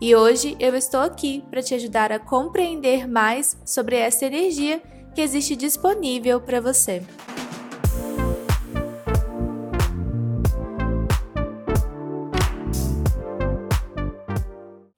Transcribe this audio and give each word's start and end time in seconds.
E 0.00 0.14
hoje 0.14 0.56
eu 0.58 0.74
estou 0.74 1.00
aqui 1.00 1.42
para 1.48 1.62
te 1.62 1.74
ajudar 1.74 2.10
a 2.10 2.18
compreender 2.18 3.06
mais 3.06 3.56
sobre 3.64 3.96
essa 3.96 4.26
energia 4.26 4.82
que 5.14 5.20
existe 5.20 5.54
disponível 5.54 6.40
para 6.40 6.60
você. 6.60 7.02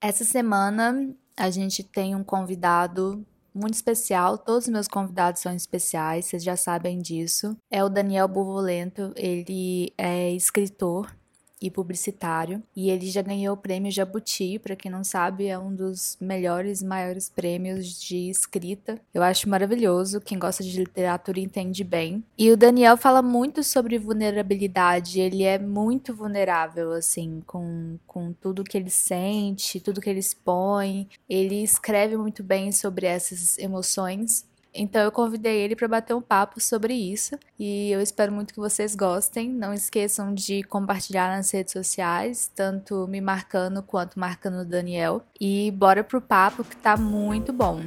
Essa 0.01 0.23
semana 0.23 1.15
a 1.37 1.49
gente 1.51 1.83
tem 1.83 2.15
um 2.15 2.23
convidado 2.23 3.23
muito 3.53 3.75
especial. 3.75 4.37
Todos 4.37 4.65
os 4.65 4.73
meus 4.73 4.87
convidados 4.87 5.41
são 5.41 5.53
especiais, 5.53 6.25
vocês 6.25 6.43
já 6.43 6.55
sabem 6.55 6.99
disso. 6.99 7.55
É 7.69 7.83
o 7.83 7.89
Daniel 7.89 8.27
Buvolento, 8.27 9.13
ele 9.15 9.93
é 9.97 10.31
escritor 10.31 11.15
e 11.61 11.71
publicitário, 11.71 12.61
e 12.75 12.89
ele 12.89 13.09
já 13.09 13.21
ganhou 13.21 13.55
o 13.55 13.57
prêmio 13.57 13.91
Jabuti, 13.91 14.59
para 14.59 14.75
quem 14.75 14.91
não 14.91 15.03
sabe, 15.03 15.47
é 15.47 15.57
um 15.57 15.73
dos 15.73 16.17
melhores 16.21 16.83
maiores 16.83 17.29
prêmios 17.29 17.99
de 17.99 18.29
escrita. 18.29 18.99
Eu 19.13 19.23
acho 19.23 19.49
maravilhoso, 19.49 20.21
quem 20.21 20.37
gosta 20.37 20.63
de 20.63 20.77
literatura 20.77 21.39
entende 21.39 21.83
bem. 21.83 22.23
E 22.37 22.51
o 22.51 22.57
Daniel 22.57 22.97
fala 22.97 23.21
muito 23.21 23.63
sobre 23.63 23.97
vulnerabilidade, 23.97 25.19
ele 25.19 25.43
é 25.43 25.57
muito 25.57 26.13
vulnerável, 26.13 26.91
assim, 26.91 27.41
com, 27.45 27.97
com 28.05 28.33
tudo 28.33 28.63
que 28.63 28.77
ele 28.77 28.89
sente, 28.89 29.79
tudo 29.79 30.01
que 30.01 30.09
ele 30.09 30.19
expõe. 30.19 31.07
Ele 31.29 31.63
escreve 31.63 32.17
muito 32.17 32.43
bem 32.43 32.71
sobre 32.71 33.05
essas 33.05 33.57
emoções 33.57 34.45
então 34.73 35.01
eu 35.01 35.11
convidei 35.11 35.57
ele 35.57 35.75
para 35.75 35.87
bater 35.87 36.13
um 36.13 36.21
papo 36.21 36.59
sobre 36.59 36.93
isso 36.93 37.37
e 37.59 37.91
eu 37.91 38.01
espero 38.01 38.31
muito 38.31 38.53
que 38.53 38.59
vocês 38.59 38.95
gostem. 38.95 39.49
Não 39.49 39.73
esqueçam 39.73 40.33
de 40.33 40.63
compartilhar 40.63 41.35
nas 41.35 41.51
redes 41.51 41.73
sociais, 41.73 42.51
tanto 42.55 43.07
me 43.07 43.21
marcando 43.21 43.81
quanto 43.81 44.19
marcando 44.19 44.61
o 44.61 44.65
Daniel. 44.65 45.21
E 45.39 45.71
bora 45.71 46.03
pro 46.03 46.21
papo 46.21 46.63
que 46.63 46.75
tá 46.75 46.95
muito 46.97 47.51
bom. 47.51 47.81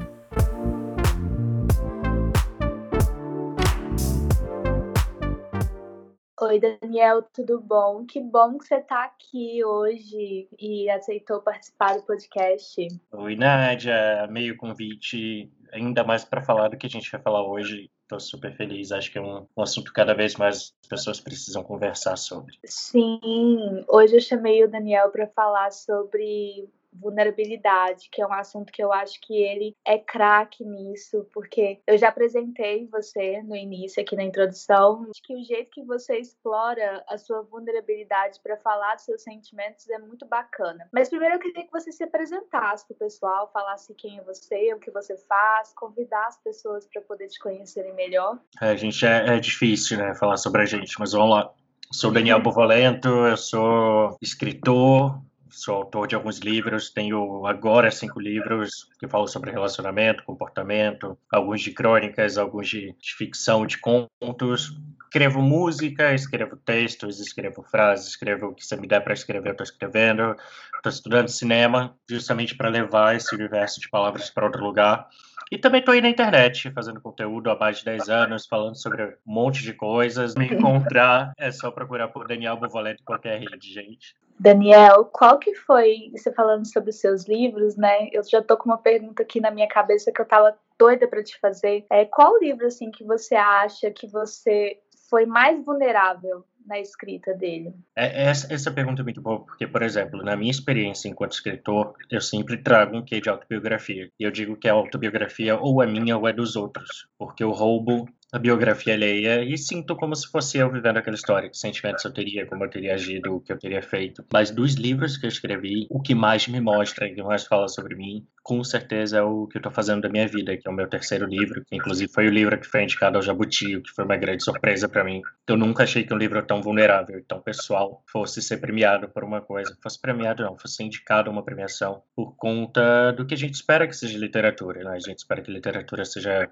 Oi, 6.42 6.58
Daniel, 6.58 7.22
tudo 7.34 7.60
bom? 7.60 8.06
Que 8.06 8.18
bom 8.18 8.56
que 8.56 8.64
você 8.64 8.76
está 8.76 9.04
aqui 9.04 9.62
hoje 9.62 10.48
e 10.58 10.88
aceitou 10.88 11.42
participar 11.42 11.98
do 11.98 12.02
podcast. 12.02 12.88
Oi, 13.12 13.36
Nádia, 13.36 14.26
meio 14.26 14.56
convite 14.56 15.52
ainda 15.70 16.02
mais 16.02 16.24
para 16.24 16.40
falar 16.40 16.68
do 16.68 16.78
que 16.78 16.86
a 16.86 16.88
gente 16.88 17.12
vai 17.12 17.20
falar 17.20 17.46
hoje. 17.46 17.90
Estou 18.02 18.18
super 18.18 18.56
feliz. 18.56 18.90
Acho 18.90 19.12
que 19.12 19.18
é 19.18 19.20
um, 19.20 19.46
um 19.54 19.62
assunto 19.62 19.88
que 19.88 19.92
cada 19.92 20.14
vez 20.14 20.34
mais 20.36 20.72
pessoas 20.88 21.20
precisam 21.20 21.62
conversar 21.62 22.16
sobre. 22.16 22.58
Sim, 22.64 23.84
hoje 23.86 24.16
eu 24.16 24.20
chamei 24.20 24.64
o 24.64 24.70
Daniel 24.70 25.10
para 25.10 25.26
falar 25.26 25.70
sobre 25.70 26.70
vulnerabilidade, 26.92 28.08
que 28.10 28.20
é 28.20 28.26
um 28.26 28.32
assunto 28.32 28.72
que 28.72 28.82
eu 28.82 28.92
acho 28.92 29.20
que 29.20 29.34
ele 29.34 29.76
é 29.84 29.98
craque 29.98 30.64
nisso, 30.64 31.26
porque 31.32 31.80
eu 31.86 31.96
já 31.96 32.08
apresentei 32.08 32.86
você 32.86 33.42
no 33.42 33.56
início 33.56 34.02
aqui 34.02 34.16
na 34.16 34.24
introdução, 34.24 35.06
acho 35.10 35.22
que 35.22 35.34
o 35.34 35.44
jeito 35.44 35.70
que 35.70 35.82
você 35.84 36.18
explora 36.18 37.04
a 37.08 37.16
sua 37.16 37.42
vulnerabilidade 37.42 38.40
para 38.42 38.56
falar 38.56 38.96
dos 38.96 39.04
seus 39.04 39.22
sentimentos 39.22 39.88
é 39.88 39.98
muito 39.98 40.26
bacana. 40.26 40.88
Mas 40.92 41.08
primeiro 41.08 41.36
eu 41.36 41.40
queria 41.40 41.64
que 41.64 41.72
você 41.72 41.92
se 41.92 42.04
apresentasse 42.04 42.86
para 42.86 42.94
o 42.94 42.98
pessoal, 42.98 43.50
falasse 43.52 43.94
quem 43.94 44.18
é 44.18 44.22
você, 44.22 44.74
o 44.74 44.78
que 44.78 44.90
você 44.90 45.16
faz, 45.16 45.72
convidar 45.74 46.26
as 46.26 46.38
pessoas 46.42 46.86
para 46.86 47.02
poder 47.02 47.28
te 47.28 47.38
conhecerem 47.38 47.94
melhor. 47.94 48.38
É, 48.60 48.76
gente 48.76 49.04
é, 49.06 49.36
é 49.36 49.40
difícil, 49.40 49.98
né, 49.98 50.14
falar 50.14 50.36
sobre 50.36 50.62
a 50.62 50.66
gente, 50.66 50.98
mas 50.98 51.12
vamos 51.12 51.30
lá. 51.30 51.52
Sou 51.92 52.12
Daniel 52.12 52.40
Bovolento, 52.40 53.08
eu 53.08 53.36
sou 53.36 54.16
escritor, 54.22 55.20
sou 55.50 55.76
autor 55.76 56.06
de 56.06 56.14
alguns 56.14 56.38
livros, 56.38 56.90
tenho 56.90 57.46
agora 57.46 57.90
cinco 57.90 58.20
livros 58.20 58.88
que 58.98 59.08
falam 59.08 59.26
sobre 59.26 59.50
relacionamento, 59.50 60.24
comportamento, 60.24 61.18
alguns 61.30 61.60
de 61.60 61.72
crônicas, 61.72 62.38
alguns 62.38 62.68
de, 62.68 62.94
de 63.00 63.14
ficção, 63.16 63.66
de 63.66 63.78
contos. 63.78 64.76
Escrevo 65.04 65.42
música, 65.42 66.14
escrevo 66.14 66.56
textos, 66.56 67.18
escrevo 67.18 67.62
frases, 67.62 68.08
escrevo 68.08 68.46
o 68.46 68.54
que 68.54 68.64
você 68.64 68.76
me 68.76 68.86
der 68.86 69.00
para 69.00 69.12
escrever, 69.12 69.48
eu 69.48 69.52
estou 69.52 69.64
escrevendo. 69.64 70.36
Estou 70.76 70.90
estudando 70.90 71.28
cinema, 71.28 71.94
justamente 72.08 72.56
para 72.56 72.70
levar 72.70 73.14
esse 73.14 73.34
universo 73.34 73.80
de 73.80 73.90
palavras 73.90 74.30
para 74.30 74.46
outro 74.46 74.64
lugar. 74.64 75.08
E 75.50 75.58
também 75.58 75.80
estou 75.80 75.92
aí 75.92 76.00
na 76.00 76.08
internet, 76.08 76.70
fazendo 76.70 77.00
conteúdo 77.00 77.50
há 77.50 77.58
mais 77.58 77.78
de 77.78 77.84
10 77.84 78.08
anos, 78.08 78.46
falando 78.46 78.80
sobre 78.80 79.04
um 79.04 79.10
monte 79.26 79.62
de 79.62 79.74
coisas. 79.74 80.36
Me 80.36 80.46
encontrar 80.54 81.32
é 81.36 81.50
só 81.50 81.72
procurar 81.72 82.08
por 82.08 82.28
Daniel 82.28 82.56
Bovoleto 82.56 83.02
em 83.02 83.04
qualquer 83.04 83.40
rede, 83.40 83.72
gente. 83.72 84.14
Daniel, 84.38 85.04
qual 85.04 85.38
que 85.38 85.54
foi, 85.54 86.10
você 86.12 86.32
falando 86.32 86.66
sobre 86.66 86.90
os 86.90 86.96
seus 86.96 87.26
livros, 87.26 87.76
né? 87.76 88.08
Eu 88.12 88.22
já 88.24 88.42
tô 88.42 88.56
com 88.56 88.70
uma 88.70 88.78
pergunta 88.78 89.22
aqui 89.22 89.40
na 89.40 89.50
minha 89.50 89.68
cabeça 89.68 90.10
que 90.12 90.20
eu 90.20 90.26
tava 90.26 90.56
doida 90.78 91.06
para 91.06 91.22
te 91.22 91.38
fazer. 91.38 91.84
É, 91.90 92.04
qual 92.06 92.38
livro, 92.38 92.66
assim, 92.66 92.90
que 92.90 93.04
você 93.04 93.34
acha 93.34 93.90
que 93.90 94.06
você 94.06 94.78
foi 95.10 95.26
mais 95.26 95.62
vulnerável 95.64 96.44
na 96.66 96.78
escrita 96.78 97.34
dele? 97.34 97.74
É, 97.96 98.28
essa, 98.28 98.52
essa 98.52 98.70
pergunta 98.70 99.02
é 99.02 99.04
muito 99.04 99.20
boa, 99.20 99.44
porque, 99.44 99.66
por 99.66 99.82
exemplo, 99.82 100.22
na 100.22 100.36
minha 100.36 100.50
experiência 100.50 101.08
enquanto 101.08 101.32
escritor, 101.32 101.94
eu 102.10 102.20
sempre 102.20 102.56
trago 102.56 102.96
um 102.96 103.04
quê 103.04 103.20
de 103.20 103.28
autobiografia. 103.28 104.10
E 104.18 104.24
eu 104.24 104.30
digo 104.30 104.56
que 104.56 104.68
a 104.68 104.72
autobiografia 104.72 105.58
ou 105.58 105.82
é 105.82 105.86
minha 105.86 106.16
ou 106.16 106.28
é 106.28 106.32
dos 106.32 106.56
outros, 106.56 107.08
porque 107.18 107.42
eu 107.42 107.50
roubo 107.50 108.08
a 108.32 108.38
biografia 108.38 108.94
alheia 108.94 109.44
e 109.44 109.56
sinto 109.58 109.96
como 109.96 110.14
se 110.14 110.28
fosse 110.30 110.58
eu 110.58 110.70
vivendo 110.70 110.96
aquela 110.96 111.16
história, 111.16 111.48
que 111.48 111.56
sentimentos 111.56 112.04
eu 112.04 112.12
teria, 112.12 112.46
como 112.46 112.64
eu 112.64 112.70
teria 112.70 112.94
agido, 112.94 113.36
o 113.36 113.40
que 113.40 113.52
eu 113.52 113.58
teria 113.58 113.82
feito. 113.82 114.24
Mas 114.32 114.50
dos 114.50 114.74
livros 114.74 115.16
que 115.16 115.26
eu 115.26 115.28
escrevi, 115.28 115.86
o 115.90 116.00
que 116.00 116.14
mais 116.14 116.46
me 116.46 116.60
mostra, 116.60 117.06
o 117.06 117.14
que 117.14 117.22
mais 117.22 117.44
fala 117.44 117.68
sobre 117.68 117.94
mim, 117.94 118.26
com 118.42 118.64
certeza 118.64 119.18
é 119.18 119.22
o 119.22 119.46
que 119.46 119.56
eu 119.56 119.60
estou 119.60 119.72
fazendo 119.72 120.02
da 120.02 120.08
minha 120.08 120.26
vida, 120.26 120.56
que 120.56 120.66
é 120.66 120.70
o 120.70 120.74
meu 120.74 120.88
terceiro 120.88 121.26
livro, 121.26 121.64
que 121.64 121.76
inclusive 121.76 122.10
foi 122.12 122.26
o 122.26 122.30
livro 122.30 122.58
que 122.58 122.66
foi 122.66 122.82
indicado 122.82 123.16
ao 123.16 123.22
Jabuti, 123.22 123.76
o 123.76 123.82
que 123.82 123.90
foi 123.90 124.04
uma 124.04 124.16
grande 124.16 124.42
surpresa 124.42 124.88
para 124.88 125.04
mim. 125.04 125.22
Eu 125.46 125.56
nunca 125.56 125.84
achei 125.84 126.04
que 126.04 126.14
um 126.14 126.16
livro 126.16 126.42
tão 126.42 126.62
vulnerável, 126.62 127.22
tão 127.28 127.40
pessoal, 127.40 128.02
fosse 128.10 128.40
ser 128.40 128.58
premiado 128.58 129.08
por 129.08 129.24
uma 129.24 129.40
coisa. 129.40 129.76
Fosse 129.82 130.00
premiado, 130.00 130.42
não, 130.42 130.56
fosse 130.58 130.82
indicado 130.82 131.28
a 131.28 131.32
uma 131.32 131.44
premiação 131.44 132.02
por 132.14 132.34
conta 132.36 133.12
do 133.12 133.26
que 133.26 133.34
a 133.34 133.36
gente 133.36 133.54
espera 133.54 133.86
que 133.86 133.94
seja 133.94 134.18
literatura, 134.18 134.84
né? 134.84 134.90
A 134.96 134.98
gente 134.98 135.18
espera 135.18 135.42
que 135.42 135.50
literatura 135.50 136.04
seja, 136.04 136.50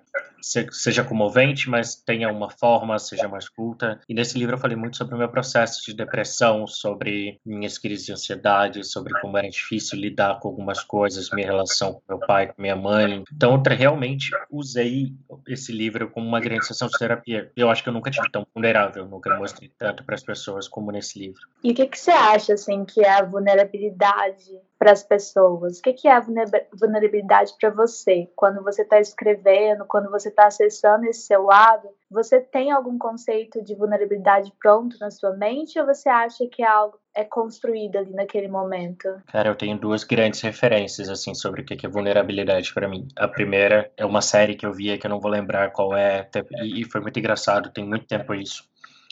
seja 0.71 1.05
comovente, 1.05 1.68
mas 1.69 1.95
tenha 1.95 2.31
uma 2.31 2.51
forma, 2.51 2.99
seja 2.99 3.29
mais 3.29 3.49
culta. 3.49 4.01
E 4.09 4.15
nesse 4.15 4.39
livro 4.39 4.55
eu 4.55 4.59
falei 4.59 4.77
muito 4.77 4.97
sobre 4.97 5.15
o 5.15 5.19
meu 5.19 5.29
processo 5.29 5.83
de 5.85 5.95
depressão, 5.95 6.67
sobre 6.67 7.41
minhas 7.45 7.79
crises 7.79 8.07
de 8.07 8.13
ansiedade, 8.13 8.85
sobre 8.85 9.19
como 9.21 9.37
era 9.37 9.49
difícil 9.49 9.99
lidar 9.99 10.41
com 10.41 10.49
algumas 10.49 10.83
coisas, 10.83 11.31
minha 11.31 11.47
relação 11.47 11.95
com 11.95 12.03
meu 12.09 12.19
pai, 12.19 12.49
com 12.49 12.61
minha 12.61 12.77
mãe. 12.77 13.23
Então, 13.33 13.55
eu 13.55 13.77
realmente 13.77 14.31
usei 14.51 15.13
esse 15.47 15.73
livro 15.73 16.11
como 16.11 16.27
uma 16.27 16.41
grande 16.41 16.67
sessão 16.67 16.89
de 16.89 16.99
terapia. 16.99 17.51
Eu 17.57 17.71
acho 17.71 17.83
que 17.83 17.89
eu 17.89 17.93
nunca 17.93 18.11
tive 18.11 18.31
tão 18.31 18.47
vulnerável, 18.55 19.07
nunca 19.07 19.37
mostrei 19.37 19.71
tanto 19.79 20.05
para 20.05 20.15
as 20.15 20.23
pessoas 20.23 20.67
como 20.67 20.91
nesse 20.91 21.19
livro. 21.19 21.41
E 21.63 21.71
o 21.71 21.75
que, 21.75 21.87
que 21.87 21.99
você 21.99 22.11
acha, 22.11 22.55
assim, 22.55 22.85
que 22.85 23.01
é 23.01 23.11
a 23.11 23.25
vulnerabilidade 23.25 24.59
para 24.79 24.93
as 24.93 25.03
pessoas? 25.03 25.79
O 25.79 25.83
que, 25.83 25.93
que 25.93 26.09
é 26.09 26.13
a 26.13 26.25
vulnerabilidade 26.73 27.55
para 27.61 27.71
você? 27.71 28.31
Quando 28.37 28.63
você 28.63 28.83
está 28.83 29.01
escrevendo, 29.01 29.85
quando 29.87 30.11
você 30.11 30.29
está 30.29 30.47
acessando 30.47 31.05
esse 31.07 31.23
seu 31.23 31.43
lado, 31.43 31.89
você 32.11 32.41
tem 32.41 32.71
algum 32.71 32.97
conceito 32.97 33.63
de 33.63 33.75
vulnerabilidade 33.75 34.53
pronto 34.61 34.97
na 35.01 35.11
sua 35.11 35.33
mente 35.33 35.79
ou 35.79 35.87
você 35.87 36.09
acha 36.09 36.47
que 36.47 36.63
é 36.63 36.67
algo 36.67 36.99
é 37.15 37.25
construído 37.25 37.97
ali 37.97 38.13
naquele 38.13 38.47
momento? 38.47 39.09
Cara, 39.27 39.49
eu 39.49 39.57
tenho 39.57 39.77
duas 39.77 40.05
grandes 40.05 40.41
referências 40.41 41.09
assim 41.09 41.35
sobre 41.35 41.63
o 41.63 41.65
que 41.65 41.85
é 41.85 41.89
vulnerabilidade 41.89 42.73
para 42.73 42.87
mim. 42.87 43.09
A 43.17 43.27
primeira 43.27 43.91
é 43.97 44.07
uma 44.07 44.23
série 44.23 44.55
que 44.55 44.65
eu 44.65 44.73
via 44.73 44.97
que 44.97 45.05
eu 45.05 45.11
não 45.11 45.19
vou 45.19 45.31
lembrar 45.31 45.73
qual 45.73 45.97
é 45.97 46.29
e 46.63 46.85
foi 46.85 47.01
muito 47.01 47.19
engraçado, 47.19 47.73
tem 47.73 47.85
muito 47.85 48.07
tempo 48.07 48.33
isso 48.35 48.63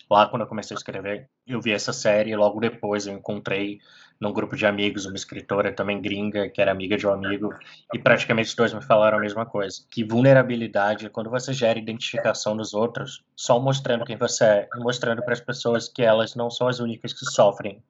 Lá, 0.08 0.28
quando 0.28 0.42
eu 0.42 0.48
comecei 0.48 0.74
a 0.74 0.78
escrever, 0.78 1.28
eu 1.46 1.60
vi 1.60 1.72
essa 1.72 1.92
série 1.92 2.30
e 2.30 2.36
logo 2.36 2.60
depois 2.60 3.06
eu 3.06 3.14
encontrei 3.14 3.80
num 4.20 4.32
grupo 4.32 4.56
de 4.56 4.66
amigos 4.66 5.06
uma 5.06 5.16
escritora 5.16 5.72
também 5.72 6.00
gringa, 6.00 6.48
que 6.48 6.60
era 6.60 6.70
amiga 6.70 6.96
de 6.96 7.06
um 7.06 7.10
amigo, 7.10 7.54
e 7.92 7.98
praticamente 7.98 8.48
os 8.48 8.54
dois 8.54 8.72
me 8.72 8.82
falaram 8.82 9.18
a 9.18 9.20
mesma 9.20 9.44
coisa. 9.46 9.82
Que 9.90 10.04
vulnerabilidade 10.04 11.06
é 11.06 11.08
quando 11.08 11.30
você 11.30 11.52
gera 11.52 11.78
identificação 11.78 12.54
nos 12.54 12.74
outros, 12.74 13.22
só 13.34 13.60
mostrando 13.60 14.04
quem 14.04 14.16
você 14.16 14.44
é, 14.44 14.68
e 14.74 14.78
mostrando 14.80 15.22
para 15.22 15.32
as 15.32 15.40
pessoas 15.40 15.88
que 15.88 16.02
elas 16.02 16.34
não 16.34 16.50
são 16.50 16.68
as 16.68 16.80
únicas 16.80 17.12
que 17.12 17.24
sofrem 17.26 17.82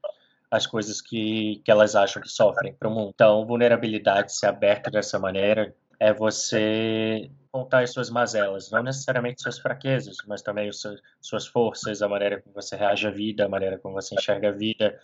as 0.51 0.67
coisas 0.67 1.01
que, 1.01 1.61
que 1.65 1.71
elas 1.71 1.97
acham 1.97 2.23
que 2.23 2.29
sofrem 2.29 2.73
para 2.73 2.89
o 2.89 2.91
mundo. 2.91 3.11
Então, 3.15 3.45
vulnerabilidade, 3.47 4.33
ser 4.33 4.47
aberta 4.47 4.91
dessa 4.91 5.19
maneira, 5.19 5.75
é 5.99 6.13
você 6.13 7.31
contar 7.57 7.83
as 7.83 7.91
suas 7.91 8.11
mazelas, 8.11 8.71
não 8.71 8.83
necessariamente 8.83 9.41
suas 9.41 9.59
fraquezas, 9.59 10.17
mas 10.27 10.43
também 10.43 10.69
os 10.69 10.79
seus, 10.79 11.01
suas 11.23 11.47
forças, 11.47 12.03
a 12.03 12.09
maneira 12.09 12.43
como 12.43 12.55
você 12.55 12.77
reage 12.77 13.07
à 13.07 13.11
vida, 13.11 13.47
a 13.47 13.49
maneira 13.49 13.79
como 13.79 13.95
você 13.95 14.15
enxerga 14.15 14.51
a 14.51 14.53
vida, 14.53 14.99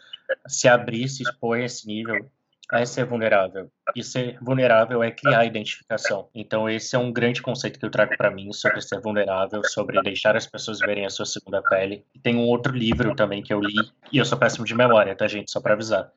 se 0.47 0.69
abrir, 0.69 1.09
se 1.09 1.23
expor 1.23 1.57
a 1.57 1.63
esse 1.63 1.87
nível 1.87 2.31
é 2.73 2.85
ser 2.87 3.05
vulnerável. 3.05 3.71
E 3.95 4.03
ser 4.03 4.39
vulnerável 4.41 5.03
é 5.03 5.11
criar 5.11 5.45
identificação. 5.45 6.29
Então 6.35 6.69
esse 6.69 6.95
é 6.95 6.99
um 6.99 7.13
grande 7.13 7.43
conceito 7.43 7.79
que 7.79 7.85
eu 7.85 7.91
trago 7.91 8.17
para 8.17 8.31
mim 8.31 8.53
sobre 8.53 8.81
ser 8.81 9.01
vulnerável, 9.01 9.63
sobre 9.65 10.01
deixar 10.03 10.37
as 10.37 10.47
pessoas 10.47 10.79
verem 10.79 11.05
a 11.05 11.11
sua 11.11 11.27
segunda 11.27 11.63
pele. 11.63 12.05
E 12.15 12.19
tem 12.19 12.37
um 12.37 12.47
outro 12.47 12.73
livro 12.75 13.15
também 13.15 13.43
que 13.43 13.53
eu 13.53 13.61
li, 13.61 13.75
e 14.11 14.19
eu 14.19 14.25
sou 14.25 14.39
péssimo 14.39 14.65
de 14.65 14.75
memória, 14.75 15.17
tá 15.17 15.27
gente, 15.27 15.51
só 15.51 15.61
para 15.61 15.75
avisar. 15.75 16.11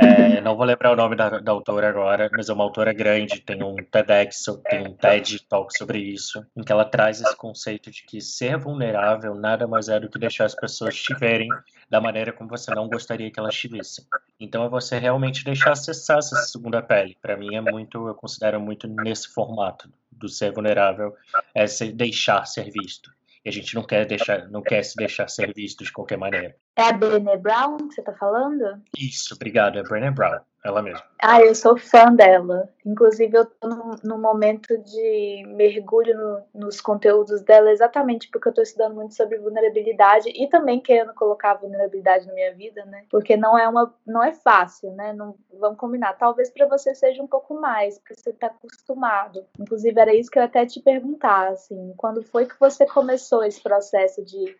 É, 0.00 0.40
não 0.40 0.56
vou 0.56 0.64
lembrar 0.64 0.92
o 0.92 0.96
nome 0.96 1.16
da, 1.16 1.40
da, 1.40 1.50
autora 1.50 1.88
agora, 1.88 2.30
mas 2.32 2.48
é 2.48 2.52
uma 2.52 2.62
autora 2.62 2.92
grande, 2.92 3.40
tem 3.40 3.62
um 3.62 3.74
TEDx, 3.74 4.44
tem 4.70 4.86
um 4.86 4.94
TED 4.94 5.44
Talk 5.48 5.76
sobre 5.76 5.98
isso, 5.98 6.44
em 6.56 6.62
que 6.62 6.70
ela 6.70 6.84
traz 6.84 7.20
esse 7.20 7.36
conceito 7.36 7.90
de 7.90 8.04
que 8.04 8.20
ser 8.20 8.56
vulnerável 8.56 9.34
nada 9.34 9.66
mais 9.66 9.88
é 9.88 9.98
do 9.98 10.08
que 10.08 10.18
deixar 10.18 10.44
as 10.44 10.54
pessoas 10.54 10.94
te 10.94 11.12
verem 11.14 11.48
da 11.90 12.00
maneira 12.00 12.32
como 12.32 12.48
você 12.48 12.72
não 12.72 12.88
gostaria 12.88 13.30
que 13.30 13.40
elas 13.40 13.56
te 13.56 13.66
vissem. 13.66 14.04
Então 14.38 14.62
é 14.62 14.68
você 14.68 14.98
realmente 14.98 15.44
deixar 15.44 15.72
acessar 15.72 16.18
essa 16.18 16.36
segunda 16.42 16.80
pele. 16.80 17.16
Para 17.20 17.36
mim 17.36 17.56
é 17.56 17.60
muito, 17.60 18.06
eu 18.06 18.14
considero 18.14 18.60
muito 18.60 18.86
nesse 18.86 19.28
formato 19.28 19.90
do 20.12 20.28
ser 20.28 20.52
vulnerável, 20.52 21.14
é 21.54 21.66
se 21.66 21.92
deixar 21.92 22.44
ser 22.44 22.70
visto. 22.70 23.10
E 23.44 23.48
a 23.48 23.52
gente 23.52 23.74
não 23.74 23.82
quer 23.82 24.06
deixar, 24.06 24.48
não 24.48 24.62
quer 24.62 24.82
se 24.82 24.96
deixar 24.96 25.28
ser 25.28 25.52
visto 25.54 25.82
de 25.82 25.92
qualquer 25.92 26.18
maneira. 26.18 26.54
É 26.78 26.90
a 26.90 26.92
Brené 26.92 27.36
Brown 27.36 27.76
que 27.76 27.94
você 27.94 28.00
está 28.00 28.12
falando? 28.12 28.80
Isso, 28.96 29.34
obrigado, 29.34 29.78
é 29.78 29.80
a 29.80 29.82
Brené 29.82 30.12
Brown, 30.12 30.38
ela 30.64 30.80
mesma. 30.80 31.02
Ah, 31.20 31.40
eu 31.40 31.52
sou 31.52 31.76
fã 31.76 32.14
dela. 32.14 32.68
Inclusive, 32.86 33.36
eu 33.36 33.46
tô 33.46 33.68
num, 33.68 33.90
num 34.04 34.18
momento 34.20 34.78
de 34.78 35.42
mergulho 35.48 36.16
no, 36.16 36.68
nos 36.68 36.80
conteúdos 36.80 37.42
dela, 37.42 37.72
exatamente 37.72 38.30
porque 38.30 38.48
eu 38.48 38.54
tô 38.54 38.62
estudando 38.62 38.94
muito 38.94 39.12
sobre 39.16 39.38
vulnerabilidade 39.38 40.30
e 40.32 40.48
também 40.48 40.78
querendo 40.78 41.12
colocar 41.14 41.54
vulnerabilidade 41.54 42.28
na 42.28 42.32
minha 42.32 42.54
vida, 42.54 42.84
né? 42.84 43.04
Porque 43.10 43.36
não 43.36 43.58
é 43.58 43.68
uma, 43.68 43.92
não 44.06 44.22
é 44.22 44.32
fácil, 44.32 44.92
né? 44.92 45.12
Não, 45.12 45.34
vamos 45.58 45.78
combinar. 45.78 46.12
Talvez 46.12 46.48
para 46.48 46.68
você 46.68 46.94
seja 46.94 47.20
um 47.20 47.26
pouco 47.26 47.60
mais, 47.60 47.98
porque 47.98 48.14
você 48.14 48.32
tá 48.32 48.46
acostumado. 48.46 49.44
Inclusive, 49.58 50.00
era 50.00 50.14
isso 50.14 50.30
que 50.30 50.38
eu 50.38 50.44
até 50.44 50.64
te 50.64 50.80
perguntar, 50.80 51.48
assim, 51.48 51.92
quando 51.96 52.22
foi 52.22 52.46
que 52.46 52.54
você 52.60 52.86
começou 52.86 53.42
esse 53.42 53.60
processo 53.60 54.24
de 54.24 54.56